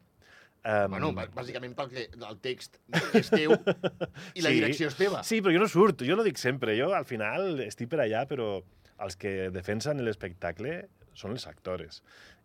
Um, 0.64 0.92
Bueno, 0.94 1.10
bà- 1.12 1.28
bàsicament 1.28 1.74
perquè 1.76 2.06
el 2.16 2.38
text 2.40 2.78
és 3.20 3.28
teu 3.34 3.52
i 3.52 4.42
la 4.46 4.50
Sí. 4.54 4.56
direcció 4.62 4.88
és 4.88 4.96
teva. 4.96 5.24
Sí, 5.28 5.42
però 5.42 5.52
jo 5.52 5.60
no 5.60 5.68
surto, 5.68 6.06
jo 6.08 6.16
no 6.16 6.24
dic 6.24 6.38
sempre. 6.40 6.78
Jo, 6.80 6.94
al 6.96 7.04
final, 7.06 7.60
estic 7.66 7.90
per 7.92 8.00
allà, 8.06 8.24
però 8.30 8.62
els 9.04 9.18
que 9.20 9.50
defensen 9.52 10.00
l'espectacle 10.06 10.86
són 11.14 11.32
els 11.36 11.48
actors. 11.48 12.00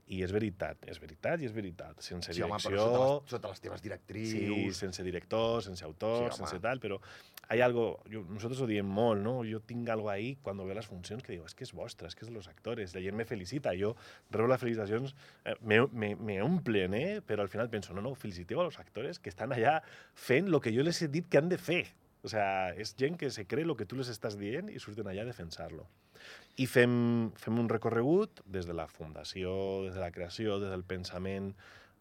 I 0.09 0.23
és 0.25 0.33
veritat, 0.33 0.87
és 0.89 0.99
veritat 1.03 1.43
i 1.43 1.45
és 1.45 1.53
veritat. 1.53 1.99
Sense 2.01 2.33
Sí, 2.33 2.41
home, 2.41 2.57
direcció... 2.57 2.71
però 2.71 2.85
sota 2.89 3.01
les, 3.21 3.31
sota 3.31 3.49
les 3.53 3.61
teves 3.61 3.83
directrius... 3.85 4.31
Sí, 4.33 4.73
sense 4.79 5.05
director, 5.05 5.63
sense 5.63 5.85
autor, 5.85 6.31
Sí, 6.33 6.39
home. 6.39 6.39
sense 6.39 6.61
tal, 6.65 6.81
però 6.81 6.97
hay 7.51 7.61
algo, 7.61 8.03
yo, 8.09 8.23
nosotros 8.29 8.61
ho 8.61 8.67
diem 8.69 8.89
molt, 8.89 9.23
¿no? 9.23 9.45
Yo 9.45 9.61
tinc 9.61 9.89
algo 9.89 10.09
ahí 10.11 10.37
cuando 10.43 10.65
veo 10.65 10.75
las 10.75 10.87
funcions 10.87 11.23
que 11.23 11.33
digo, 11.33 11.47
es 11.47 11.55
que 11.55 11.65
és 11.65 11.73
vostre, 11.73 12.09
es 12.09 12.15
que 12.15 12.25
és 12.25 12.29
de 12.31 12.35
los 12.35 12.49
actores, 12.49 12.95
la 12.95 13.01
gent 13.05 13.17
me 13.17 13.25
felicita, 13.25 13.73
jo 13.77 13.95
rebo 14.31 14.49
les 14.49 14.61
felicitacions, 14.61 15.15
eh, 15.45 15.55
me, 15.61 15.87
me, 15.93 16.15
me 16.17 16.41
omplen, 16.43 16.95
eh? 16.95 17.21
Però 17.25 17.43
al 17.45 17.49
final 17.49 17.69
penso, 17.69 17.93
no, 17.93 18.01
no, 18.05 18.15
feliciteu 18.15 18.61
a 18.61 18.65
los 18.65 18.79
actores 18.79 19.19
que 19.19 19.29
estan 19.33 19.53
allà 19.57 19.79
fent 20.15 20.49
lo 20.49 20.61
que 20.61 20.73
jo 20.77 20.85
les 20.85 21.01
he 21.03 21.09
dit 21.09 21.29
que 21.29 21.39
han 21.41 21.49
de 21.49 21.57
fer. 21.61 21.87
O 22.25 22.29
sea, 22.29 22.75
és 22.77 22.97
gent 22.99 23.17
que 23.17 23.31
se 23.31 23.47
cree 23.47 23.65
lo 23.65 23.77
que 23.77 23.87
tu 23.87 23.97
les 23.97 24.09
estàs 24.13 24.37
dient 24.37 24.69
i 24.69 24.81
surten 24.83 25.07
allà 25.07 25.23
a 25.23 25.29
defensar-lo. 25.29 25.87
I 26.59 26.67
fem, 26.67 26.95
fem 27.39 27.59
un 27.61 27.69
recorregut 27.71 28.41
des 28.51 28.67
de 28.67 28.75
la 28.75 28.89
fundació, 28.91 29.53
des 29.87 29.95
de 29.95 30.01
la 30.03 30.11
creació, 30.15 30.59
des 30.59 30.73
del 30.73 30.83
pensament 30.85 31.53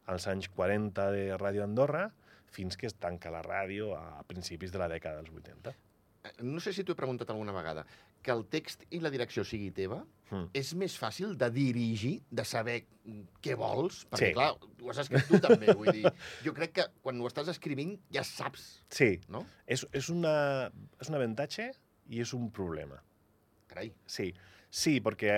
als 0.09 0.25
anys 0.31 0.47
40 0.49 1.11
de 1.13 1.25
Ràdio 1.37 1.65
Andorra, 1.65 2.07
fins 2.49 2.77
que 2.79 2.87
es 2.87 2.95
tanca 2.95 3.29
la 3.29 3.43
ràdio 3.45 3.91
a 3.97 4.23
principis 4.25 4.71
de 4.73 4.79
la 4.81 4.87
dècada 4.89 5.21
dels 5.21 5.33
80. 5.35 5.75
Eh, 6.23 6.31
No 6.41 6.59
sé 6.63 6.73
si 6.73 6.83
t'ho 6.83 6.93
he 6.93 6.99
preguntat 6.99 7.29
alguna 7.29 7.51
vegada. 7.53 7.85
que 8.27 8.31
el 8.33 8.41
text 8.49 8.81
i 8.89 8.99
la 8.99 9.09
direcció 9.13 9.43
sigui 9.45 9.69
teva, 9.71 10.01
Mm. 10.31 10.49
és 10.53 10.73
més 10.75 10.97
fàcil 10.99 11.37
de 11.37 11.47
dirigir, 11.49 12.21
de 12.29 12.43
saber 12.43 12.85
què 13.41 13.55
vols, 13.55 14.05
perquè, 14.09 14.27
Sí. 14.29 14.33
clar, 14.33 14.57
ho 14.81 14.89
has 14.89 14.97
escrit 14.97 15.23
tu 15.29 15.39
també, 15.39 15.71
vull 15.71 15.91
dir, 15.93 16.03
jo 16.43 16.51
crec 16.53 16.73
que 16.73 16.85
quan 17.01 17.21
ho 17.21 17.27
estàs 17.27 17.47
escrivint 17.47 17.97
ja 18.11 18.23
saps, 18.23 18.81
Sí, 18.89 19.21
no? 19.29 19.45
és, 19.65 19.85
és, 19.93 20.09
una, 20.09 20.69
és 20.99 21.07
un 21.07 21.15
avantatge 21.15 21.71
i 22.09 22.19
és 22.19 22.33
un 22.33 22.49
problema. 22.51 22.99
Carai. 23.77 23.91
Sí, 24.09 24.31
sí, 24.69 24.97
perquè 25.05 25.37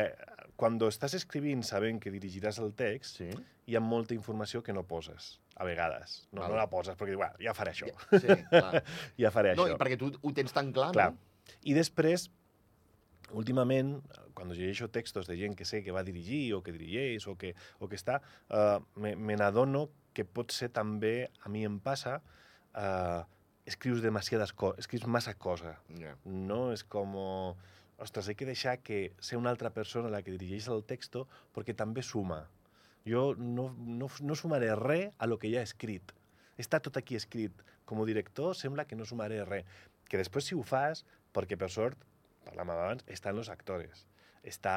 quan 0.60 0.80
estàs 0.88 1.14
escrivint 1.16 1.62
sabent 1.64 2.00
que 2.04 2.12
dirigiràs 2.12 2.60
el 2.64 2.74
text, 2.74 3.20
Sí. 3.22 3.30
hi 3.68 3.76
ha 3.76 3.80
molta 3.80 4.14
informació 4.16 4.62
que 4.64 4.74
no 4.74 4.84
poses, 4.84 5.40
a 5.56 5.64
vegades. 5.66 6.28
No, 6.32 6.42
Val. 6.42 6.52
no 6.52 6.58
la 6.58 6.70
poses, 6.70 6.96
perquè 6.98 7.16
bueno, 7.16 7.34
ja 7.40 7.54
faré 7.54 7.72
això, 7.72 7.88
Ja, 8.12 8.20
sí, 8.20 8.28
clar. 8.50 8.84
ja 9.18 9.32
faré 9.32 9.56
No, 9.56 9.66
això. 9.68 9.76
i 9.76 9.78
perquè 9.80 9.98
tu 9.98 10.12
ho 10.22 10.34
tens 10.34 10.52
tan 10.54 10.72
clar, 10.74 10.92
Clar. 10.94 11.12
no? 11.14 11.18
I 11.64 11.74
després, 11.74 12.30
últimament, 13.32 14.02
quan 14.34 14.50
llegeixo 14.50 14.90
textos 14.90 15.28
de 15.28 15.36
gent 15.38 15.56
que 15.56 15.66
sé 15.66 15.84
que 15.84 15.92
va 15.92 16.04
dirigir 16.04 16.54
o 16.56 16.62
que 16.64 16.72
dirigeix 16.72 17.28
o 17.28 17.36
que, 17.38 17.54
o 17.80 17.88
que 17.88 17.96
està, 17.96 18.22
uh, 18.50 18.80
me, 18.96 19.16
me 19.16 19.36
n'adono 19.36 19.90
que 20.14 20.26
pot 20.26 20.52
ser 20.52 20.70
també, 20.74 21.30
a 21.46 21.50
mi 21.50 21.64
em 21.66 21.80
passa, 21.80 22.22
uh, 22.76 23.24
escrius 23.70 24.02
demasiades 24.02 24.52
coses, 24.54 24.80
escrius 24.80 25.06
massa 25.06 25.36
cosa. 25.38 25.78
Ja. 26.00 26.16
No 26.26 26.72
és 26.74 26.84
com... 26.84 27.56
Ostres, 28.00 28.28
hay 28.30 28.36
que 28.36 28.46
deixar 28.46 28.80
que 28.80 29.14
sea 29.20 29.38
una 29.38 29.50
altra 29.50 29.70
persona 29.72 30.10
la 30.10 30.22
que 30.24 30.32
dirigeix 30.32 30.68
el 30.72 30.84
texto 30.88 31.26
perquè 31.56 31.76
també 31.76 32.02
suma. 32.04 32.46
Jo 33.08 33.34
no, 33.38 33.70
no, 33.78 34.08
no 34.22 34.36
sumaré 34.36 34.74
res 34.80 35.12
a 35.20 35.28
lo 35.28 35.38
que 35.40 35.52
ja 35.52 35.60
he 35.60 35.68
escrit. 35.68 36.14
Està 36.60 36.80
tot 36.84 36.96
aquí 37.00 37.16
escrit. 37.20 37.52
Com 37.86 38.02
a 38.02 38.06
director 38.08 38.56
sembla 38.56 38.86
que 38.86 38.96
no 38.96 39.06
sumaré 39.08 39.42
res. 39.48 39.66
Que 40.10 40.18
després 40.20 40.48
si 40.48 40.56
ho 40.56 40.64
fas, 40.64 41.04
perquè 41.36 41.58
per 41.60 41.70
sort, 41.74 41.98
parlàvem 42.48 42.72
abans, 42.76 43.04
estan 43.08 43.38
els 43.38 43.50
actors. 43.52 44.06
Està 44.44 44.76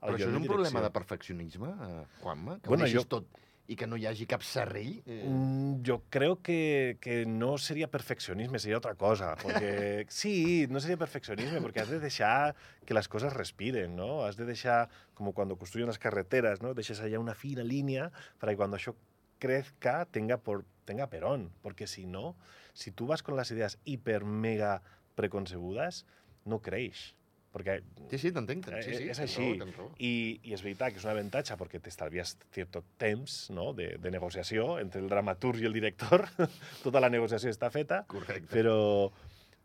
el 0.00 0.12
Però 0.12 0.14
això 0.16 0.28
és 0.30 0.36
un 0.38 0.46
problema 0.46 0.80
de 0.84 0.90
perfeccionisme, 0.94 1.68
eh, 1.68 2.04
Juanma? 2.22 2.60
Que 2.62 2.68
Bueno, 2.70 2.84
ho 2.84 2.86
deixis 2.86 3.02
jo- 3.02 3.08
tot 3.18 3.26
i 3.68 3.76
que 3.76 3.86
no 3.86 3.96
hi 3.96 4.06
hagi 4.06 4.26
cap 4.26 4.42
serrell? 4.42 5.02
Eh, 5.06 5.22
Mm, 5.28 5.82
yo 5.82 6.02
creo 6.10 6.42
que, 6.42 6.98
que 7.00 7.24
no 7.26 7.58
sería 7.58 7.88
perfeccionisme, 7.88 8.58
sería 8.58 8.78
otra 8.78 8.94
cosa. 8.94 9.36
Porque 9.40 10.04
sí, 10.08 10.66
no 10.68 10.80
sería 10.80 10.96
perfeccionisme, 10.96 11.60
porque 11.60 11.80
has 11.80 11.88
de 11.88 12.00
dejar 12.00 12.54
que 12.84 12.94
las 12.94 13.08
cosas 13.08 13.32
respiren, 13.32 13.94
¿no? 13.96 14.24
Has 14.24 14.36
de 14.36 14.44
dejar, 14.44 14.88
como 15.14 15.32
cuando 15.32 15.56
construyen 15.56 15.86
las 15.86 15.98
carreteras, 15.98 16.60
¿no? 16.60 16.74
Dejas 16.74 17.00
allá 17.00 17.18
una 17.18 17.34
fina 17.34 17.62
línea 17.62 18.10
para 18.38 18.52
que 18.52 18.56
cuando 18.56 18.76
eso 18.76 18.96
crezca 19.38 20.06
tenga, 20.06 20.38
por, 20.38 20.64
tenga 20.84 21.08
perón. 21.08 21.52
Porque 21.62 21.86
si 21.86 22.06
no, 22.06 22.36
si 22.74 22.90
tú 22.90 23.06
vas 23.06 23.22
con 23.22 23.36
las 23.36 23.50
ideas 23.50 23.78
hiper, 23.84 24.24
mega 24.24 24.82
preconcebudas, 25.14 26.04
no 26.44 26.60
creéis. 26.60 27.14
Porque 27.52 27.82
Sí, 28.10 28.18
sí, 28.18 28.30
t'entenc. 28.32 28.64
Sí, 28.66 28.72
Eh, 28.74 28.82
sí, 28.82 28.90
és 29.12 29.18
tens 29.18 29.20
així. 29.26 29.48
raó, 29.60 29.70
raó. 29.76 29.90
i, 29.98 30.40
I 30.44 30.54
és 30.56 30.62
veritat 30.64 30.92
que 30.92 30.98
és 31.00 31.04
un 31.04 31.10
avantatge 31.12 31.56
perquè 31.60 31.80
t'estalvies 31.84 32.36
cierto 32.52 32.82
temps 32.98 33.50
no? 33.50 33.72
de, 33.76 33.98
de 34.00 34.10
negociació 34.10 34.78
entre 34.80 35.00
el 35.00 35.08
dramaturg 35.12 35.60
i 35.60 35.66
el 35.68 35.72
director. 35.76 36.24
Tota 36.86 37.00
la 37.00 37.10
negociació 37.12 37.50
està 37.52 37.68
feta, 37.70 38.04
Correcte. 38.08 38.48
però, 38.52 39.10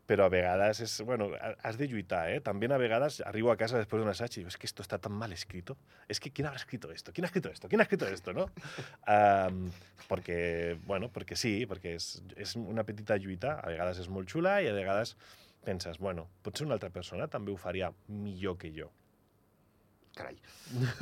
però 0.08 0.24
a 0.24 0.32
vegades 0.32 0.80
és, 0.80 0.94
bueno, 1.04 1.30
ha- 1.40 1.54
has 1.68 1.76
de 1.76 1.88
lluitar, 1.88 2.30
eh? 2.32 2.40
También 2.40 2.72
a 2.72 2.78
vegades 2.78 3.20
arribo 3.26 3.50
a 3.52 3.56
casa 3.56 3.76
después 3.76 4.00
de 4.00 4.04
un 4.04 4.10
assaig 4.10 4.32
i 4.32 4.40
digo, 4.40 4.48
es 4.48 4.56
que 4.56 4.66
esto 4.66 4.80
está 4.82 4.98
tan 4.98 5.12
mal 5.12 5.32
escrito. 5.32 5.76
Es 6.08 6.20
que, 6.20 6.30
¿quién 6.30 6.46
habrá 6.46 6.56
escrito 6.60 6.90
esto? 6.92 7.12
¿Quién 7.12 7.24
ha 7.24 7.28
escrito 7.28 7.50
esto? 7.50 7.68
¿Quién 7.68 7.80
ha 7.80 7.84
escrito 7.84 8.06
esto? 8.06 8.32
¿no? 8.32 8.50
Um, 9.08 9.70
perquè, 10.08 10.78
bueno, 10.86 11.08
perquè 11.12 11.36
sí, 11.36 11.64
perquè 11.68 11.94
és, 11.96 12.22
és 12.36 12.54
una 12.56 12.84
petita 12.84 13.16
lluita, 13.16 13.58
a 13.60 13.68
vegades 13.72 13.98
és 14.00 14.08
molt 14.08 14.28
xula 14.28 14.58
i 14.62 14.68
a 14.68 14.72
vegades 14.76 15.14
penses, 15.68 15.98
bueno, 16.00 16.28
potser 16.42 16.64
una 16.66 16.78
altra 16.78 16.88
persona 16.94 17.28
també 17.28 17.52
ho 17.52 17.58
faria 17.60 17.92
millor 18.08 18.56
que 18.58 18.72
jo. 18.72 18.88
Carai. 20.18 20.34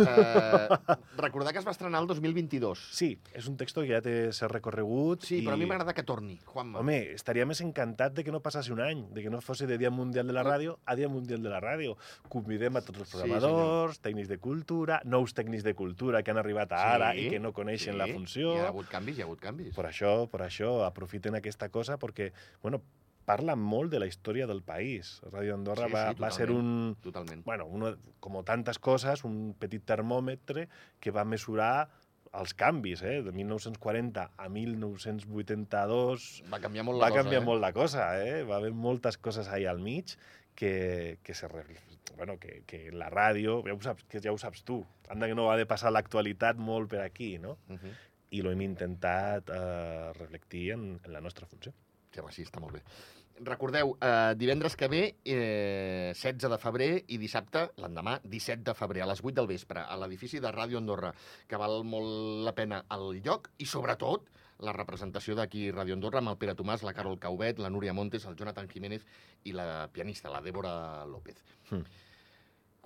Uh, 0.03 0.95
recordar 1.17 1.53
que 1.55 1.61
es 1.63 1.65
va 1.67 1.73
estrenar 1.73 2.03
el 2.03 2.09
2022. 2.11 2.81
Sí, 2.93 3.07
és 3.33 3.47
un 3.49 3.55
texto 3.57 3.81
que 3.81 3.89
ja 3.95 4.01
té 4.05 4.13
cert 4.37 4.53
recorregut. 4.53 5.25
Sí, 5.25 5.39
però 5.47 5.55
a 5.55 5.57
i- 5.57 5.63
mi 5.63 5.69
m'agrada 5.71 5.95
que 5.97 6.03
torni, 6.05 6.35
Juanma. 6.45 6.83
Home, 6.83 6.99
estaria 7.15 7.47
més 7.49 7.63
encantat 7.65 8.13
de 8.19 8.25
que 8.27 8.35
no 8.35 8.43
passassi 8.45 8.75
un 8.75 8.83
any, 8.85 9.07
de 9.17 9.23
que 9.25 9.31
no 9.33 9.41
fos 9.41 9.63
de 9.65 9.79
Dia 9.81 9.89
Mundial 9.95 10.27
de 10.29 10.37
la 10.37 10.45
Ràdio 10.45 10.77
a 10.85 10.99
Dia 11.01 11.09
Mundial 11.09 11.41
de 11.47 11.49
la 11.55 11.63
Ràdio. 11.65 11.97
Convidem 12.29 12.77
a 12.77 12.83
tots 12.85 12.99
els 13.07 13.09
Sí, 13.09 13.17
programadors, 13.17 14.03
tècnics 14.05 14.29
de 14.29 14.37
cultura, 14.39 15.01
nous 15.09 15.33
tècnics 15.33 15.65
de 15.65 15.73
cultura 15.75 16.23
que 16.23 16.35
han 16.35 16.43
arribat 16.43 16.73
ara 16.77 17.15
Sí, 17.17 17.25
i 17.25 17.31
que 17.31 17.41
no 17.41 17.55
coneixen 17.57 17.95
sí, 17.95 17.99
la 17.99 18.11
funció. 18.13 18.53
Hi 18.53 18.67
ha 18.67 18.69
hagut 18.75 18.89
canvis, 18.93 19.17
hi 19.17 19.23
ha 19.25 19.31
hagut 19.31 19.41
canvis. 19.41 19.73
Per 19.75 19.87
això, 19.89 20.29
per 20.29 20.43
això 20.45 20.83
aprofiten 20.85 21.35
aquesta 21.41 21.71
cosa 21.71 21.97
perquè, 21.97 22.33
bueno, 22.61 22.83
parla 23.27 23.57
molt 23.59 23.91
de 23.93 24.01
la 24.01 24.07
història 24.07 24.47
del 24.47 24.63
país. 24.63 25.17
Ràdio 25.33 25.57
Andorra 25.59 25.89
Sí, 25.91 25.93
va, 25.93 26.05
sí, 26.15 26.23
va 26.23 26.31
ser 26.31 26.51
un, 26.55 26.97
Totalment. 27.03 27.45
bueno, 27.45 27.67
uno, 27.67 27.97
como 28.21 28.45
tantas 28.45 28.79
cosas, 28.79 29.25
un 29.25 29.55
petit 29.59 29.85
termòmetre 29.85 30.69
que 31.01 31.11
va 31.11 31.25
mesurar 31.25 31.89
els 32.37 32.53
canvis, 32.55 33.03
eh? 33.03 33.23
de 33.25 33.33
1940 33.33 34.31
a 34.37 34.49
1982 34.53 36.27
Va 36.53 36.61
canviar 36.61 36.85
molt 36.85 37.01
va 37.01 37.09
la 37.09 37.11
cosa, 37.11 37.23
canviar 37.23 37.43
eh? 37.43 37.47
molt 37.47 37.63
la 37.63 37.73
cosa, 37.73 38.09
eh? 38.23 38.43
va 38.45 38.57
haver 38.61 38.73
moltes 38.77 39.19
coses 39.19 39.49
ahí 39.49 39.65
al 39.67 39.81
mig 39.81 40.17
que, 40.55 41.19
que, 41.23 41.35
se, 41.35 41.49
bueno, 42.17 42.39
que, 42.39 42.63
que 42.67 42.91
la 42.93 43.09
ràdio, 43.13 43.63
ja 43.67 43.75
ho, 43.75 43.81
saps, 43.85 44.05
que 44.11 44.21
ja 44.25 44.33
ho 44.33 44.39
saps 44.41 44.65
tu, 44.65 44.81
anda 45.09 45.29
que 45.29 45.37
no 45.39 45.47
va 45.49 45.57
de 45.61 45.67
passar 45.69 45.93
l'actualitat 45.93 46.59
molt 46.59 46.91
per 46.93 47.03
aquí, 47.05 47.37
no? 47.39 47.59
Uh 47.69 47.77
-huh. 47.77 47.97
I 48.31 48.43
lo 48.43 48.51
hem 48.51 48.61
intentat 48.61 49.49
eh, 49.51 50.13
reflectir 50.19 50.73
en, 50.73 51.01
en 51.05 51.13
la 51.13 51.21
nostra 51.21 51.47
funció. 51.47 51.73
Sí, 52.11 52.21
home, 52.21 52.33
sí, 52.33 52.43
està 52.43 52.61
molt 52.61 52.73
bé. 52.73 52.83
Recordeu, 53.45 53.97
eh, 54.01 54.35
divendres 54.37 54.77
que 54.77 54.89
ve, 54.89 55.17
eh, 55.25 56.13
16 56.15 56.49
de 56.49 56.59
febrer, 56.59 57.05
i 57.09 57.19
dissabte, 57.19 57.71
l'endemà, 57.77 58.21
17 58.25 58.65
de 58.65 58.75
febrer, 58.75 59.03
a 59.03 59.07
les 59.07 59.21
8 59.23 59.35
del 59.35 59.47
vespre, 59.47 59.81
a 59.81 59.97
l'edifici 59.97 60.41
de 60.41 60.53
Ràdio 60.53 60.79
Andorra, 60.79 61.13
que 61.47 61.61
val 61.61 61.85
molt 61.85 62.45
la 62.47 62.55
pena 62.55 62.85
el 62.91 63.21
lloc, 63.21 63.51
i 63.59 63.67
sobretot 63.67 64.31
la 64.65 64.73
representació 64.73 65.37
d'aquí 65.37 65.71
Ràdio 65.71 65.93
Andorra 65.99 66.23
amb 66.23 66.33
el 66.33 66.39
Pere 66.41 66.57
Tomàs, 66.57 66.83
la 66.83 66.95
Carol 66.97 67.19
Caubet, 67.21 67.59
la 67.59 67.71
Núria 67.71 67.93
Montes, 67.93 68.25
el 68.25 68.37
Jonathan 68.37 68.69
Jiménez 68.69 69.05
i 69.45 69.53
la 69.53 69.89
pianista, 69.93 70.31
la 70.31 70.41
Débora 70.41 71.05
López. 71.05 71.43
Hmm. 71.71 71.85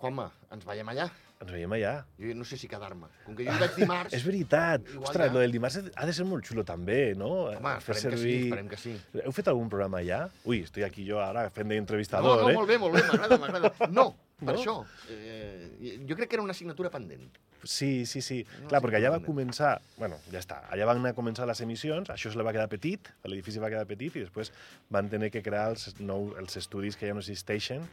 Juanma, 0.00 0.30
ens 0.50 0.64
veiem 0.66 0.88
allà? 0.88 1.10
Ens 1.40 1.48
veiem 1.54 1.72
allà. 1.72 1.92
Jo 2.20 2.34
no 2.36 2.44
sé 2.44 2.58
si 2.60 2.68
quedar-me. 2.68 3.06
Com 3.24 3.36
que 3.38 3.46
jo 3.46 3.52
vaig 3.62 3.76
dimarts... 3.78 4.12
És 4.18 4.24
veritat. 4.26 4.84
Ostres, 5.00 5.30
ja. 5.30 5.32
lo 5.32 5.40
del 5.40 5.54
dimarts 5.54 5.78
ha 5.96 6.08
de 6.08 6.12
ser 6.12 6.26
molt 6.28 6.44
xulo 6.44 6.66
també, 6.68 7.14
no? 7.16 7.30
Home, 7.54 7.72
Fer 7.80 7.94
esperem 7.96 8.12
que 8.12 8.20
sí, 8.20 8.34
esperem 8.44 8.68
que 8.68 8.80
sí. 8.82 8.92
Heu 9.24 9.32
fet 9.32 9.48
algun 9.48 9.70
programa 9.72 10.02
allà? 10.02 10.18
Ui, 10.44 10.60
estic 10.66 10.84
aquí 10.84 11.06
jo 11.08 11.22
ara 11.24 11.46
fent 11.48 11.70
No, 11.70 11.72
d'entrevistador, 11.78 12.42
no, 12.44 12.50
eh? 12.52 12.58
molt 12.58 12.68
bé, 12.68 12.76
molt 12.82 12.98
bé, 12.98 13.06
m'agrada, 13.08 13.40
m'agrada. 13.40 13.72
No, 13.88 14.04
per 14.42 14.52
No? 14.52 14.58
això. 14.58 14.76
Eh, 15.16 15.96
jo 16.08 16.16
crec 16.20 16.28
que 16.28 16.36
era 16.36 16.44
una 16.44 16.52
assignatura 16.52 16.92
pendent. 16.92 17.24
Sí, 17.64 18.04
sí, 18.08 18.20
sí. 18.24 18.42
No 18.60 18.68
Clar, 18.68 18.84
perquè 18.84 19.00
allà 19.00 19.14
va 19.16 19.24
com 19.24 19.32
començar... 19.32 19.74
Bueno, 19.96 20.20
ja 20.32 20.40
està. 20.44 20.62
Allà 20.72 20.86
van 20.92 21.00
anar 21.00 21.14
a 21.14 21.16
començar 21.16 21.48
les 21.48 21.60
emissions, 21.64 22.12
això 22.12 22.32
se 22.32 22.36
li 22.40 22.44
va 22.44 22.52
quedar 22.56 22.68
petit, 22.72 23.08
l'edifici 23.24 23.60
va 23.64 23.72
quedar 23.72 23.88
petit, 23.88 24.16
i 24.16 24.26
després 24.28 24.52
van 24.92 25.08
tenir 25.12 25.32
que 25.32 25.40
crear 25.44 25.70
els, 25.72 25.90
nou, 26.00 26.34
els 26.40 26.56
estudis 26.60 26.96
que 27.00 27.08
ja 27.08 27.16
no 27.16 27.24
existeixen, 27.24 27.84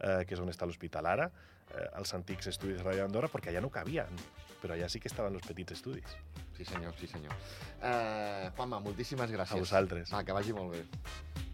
eh, 0.00 0.22
que 0.26 0.34
és 0.34 0.42
on 0.42 0.50
està 0.50 0.66
l'hospital 0.66 1.06
ara, 1.10 1.30
eh, 1.74 1.88
els 1.98 2.14
antics 2.14 2.50
estudis 2.52 2.80
de 2.80 2.86
Ràdio 2.86 3.06
Andorra, 3.06 3.30
perquè 3.32 3.52
allà 3.52 3.64
no 3.64 3.72
cabien. 3.72 4.20
Però 4.62 4.74
allà 4.74 4.88
sí 4.88 5.00
que 5.02 5.10
estaven 5.12 5.34
els 5.36 5.46
petits 5.46 5.76
estudis. 5.76 6.16
Sí, 6.56 6.64
senyor, 6.64 6.94
sí, 6.96 7.08
senyor. 7.10 7.34
Uh, 7.76 8.48
Juanma, 8.56 8.80
moltíssimes 8.80 9.30
gràcies. 9.34 9.58
A 9.58 9.60
vosaltres. 9.60 10.12
Va, 10.14 10.24
que 10.24 10.36
vagi 10.36 10.56
molt 10.56 10.72
bé. 10.72 11.45